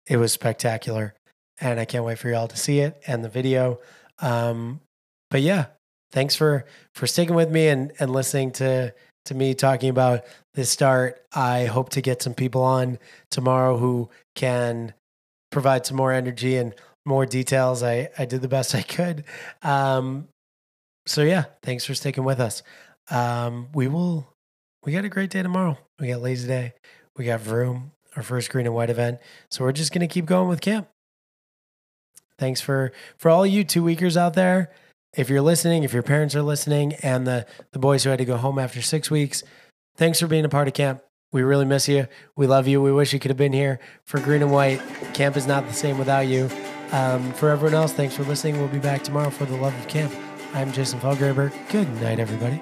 it 0.10 0.18
was 0.18 0.34
spectacular. 0.34 1.14
And 1.62 1.80
I 1.80 1.86
can't 1.86 2.04
wait 2.04 2.18
for 2.18 2.30
y'all 2.30 2.48
to 2.48 2.58
see 2.58 2.80
it 2.80 3.02
and 3.08 3.24
the 3.24 3.30
video. 3.30 3.80
Um, 4.20 4.82
but 5.30 5.42
yeah, 5.42 5.68
thanks 6.12 6.36
for 6.36 6.66
for 6.96 7.08
sticking 7.08 7.36
with 7.36 7.52
me 7.52 7.68
and 7.68 7.92
and 8.00 8.12
listening 8.12 8.52
to 8.54 8.94
to 9.26 9.36
me 9.36 9.54
talking 9.54 9.90
about 9.90 10.24
this 10.54 10.70
start. 10.70 11.22
I 11.34 11.66
hope 11.66 11.90
to 11.90 12.02
get 12.02 12.22
some 12.22 12.34
people 12.34 12.64
on 12.64 12.98
tomorrow 13.30 13.78
who 13.78 14.10
can 14.36 14.94
provide 15.52 15.86
some 15.86 15.98
more 15.98 16.12
energy 16.12 16.58
and 16.58 16.74
more 17.06 17.26
details. 17.26 17.84
I 17.84 18.10
I 18.18 18.26
did 18.26 18.42
the 18.42 18.48
best 18.48 18.74
I 18.74 18.82
could. 18.82 19.26
Um, 19.62 20.28
so 21.06 21.22
yeah, 21.24 21.46
thanks 21.64 21.86
for 21.86 21.94
sticking 21.94 22.24
with 22.24 22.40
us. 22.40 22.64
Um, 23.12 23.68
we 23.74 23.88
will. 23.88 24.28
We 24.86 24.94
got 24.94 25.04
a 25.04 25.10
great 25.10 25.30
day 25.30 25.44
tomorrow. 25.44 25.78
We 26.00 26.08
got 26.08 26.22
lazy 26.22 26.48
day. 26.48 26.74
We 27.18 27.26
got 27.26 27.42
Vroom 27.42 27.92
our 28.20 28.24
first 28.24 28.50
green 28.50 28.66
and 28.66 28.76
white 28.76 28.90
event. 28.90 29.20
So 29.50 29.64
we're 29.64 29.72
just 29.72 29.94
going 29.94 30.08
to 30.08 30.14
keep 30.14 30.26
going 30.26 30.50
with 30.50 30.60
camp. 30.62 30.90
Thanks 32.38 32.62
for 32.62 32.92
for 33.18 33.30
all 33.30 33.46
you 33.46 33.64
two 33.64 33.84
weekers 33.84 34.16
out 34.16 34.34
there. 34.34 34.72
If 35.16 35.30
you're 35.30 35.42
listening, 35.42 35.84
if 35.84 35.94
your 35.94 36.04
parents 36.04 36.36
are 36.36 36.42
listening, 36.42 36.94
and 37.02 37.26
the 37.26 37.46
the 37.72 37.80
boys 37.80 38.04
who 38.04 38.10
had 38.10 38.20
to 38.20 38.26
go 38.26 38.38
home 38.38 38.60
after 38.60 38.82
six 38.82 39.10
weeks, 39.10 39.44
thanks 39.96 40.20
for 40.20 40.28
being 40.28 40.46
a 40.46 40.50
part 40.50 40.68
of 40.68 40.74
camp. 40.74 41.02
We 41.32 41.44
really 41.44 41.66
miss 41.66 41.88
you. 41.88 42.08
We 42.36 42.48
love 42.48 42.68
you. 42.68 42.82
We 42.82 42.92
wish 42.92 43.14
you 43.14 43.20
could 43.20 43.32
have 43.32 43.38
been 43.38 43.54
here 43.54 43.80
for 44.06 44.20
green 44.20 44.42
and 44.42 44.52
white. 44.52 44.82
Camp 45.14 45.38
is 45.38 45.48
not 45.48 45.68
the 45.68 45.74
same 45.74 45.98
without 45.98 46.28
you. 46.28 46.50
Um, 46.92 47.34
for 47.34 47.50
everyone 47.50 47.76
else, 47.76 47.94
thanks 47.94 48.16
for 48.16 48.24
listening. 48.24 48.58
We'll 48.58 48.68
be 48.68 48.80
back 48.80 49.04
tomorrow 49.04 49.30
for 49.30 49.46
the 49.46 49.56
love 49.56 49.78
of 49.78 49.88
camp. 49.88 50.14
I'm 50.54 50.72
Jason 50.72 51.00
Felgraber. 51.00 51.54
Good 51.70 51.90
night, 52.02 52.20
everybody. 52.20 52.60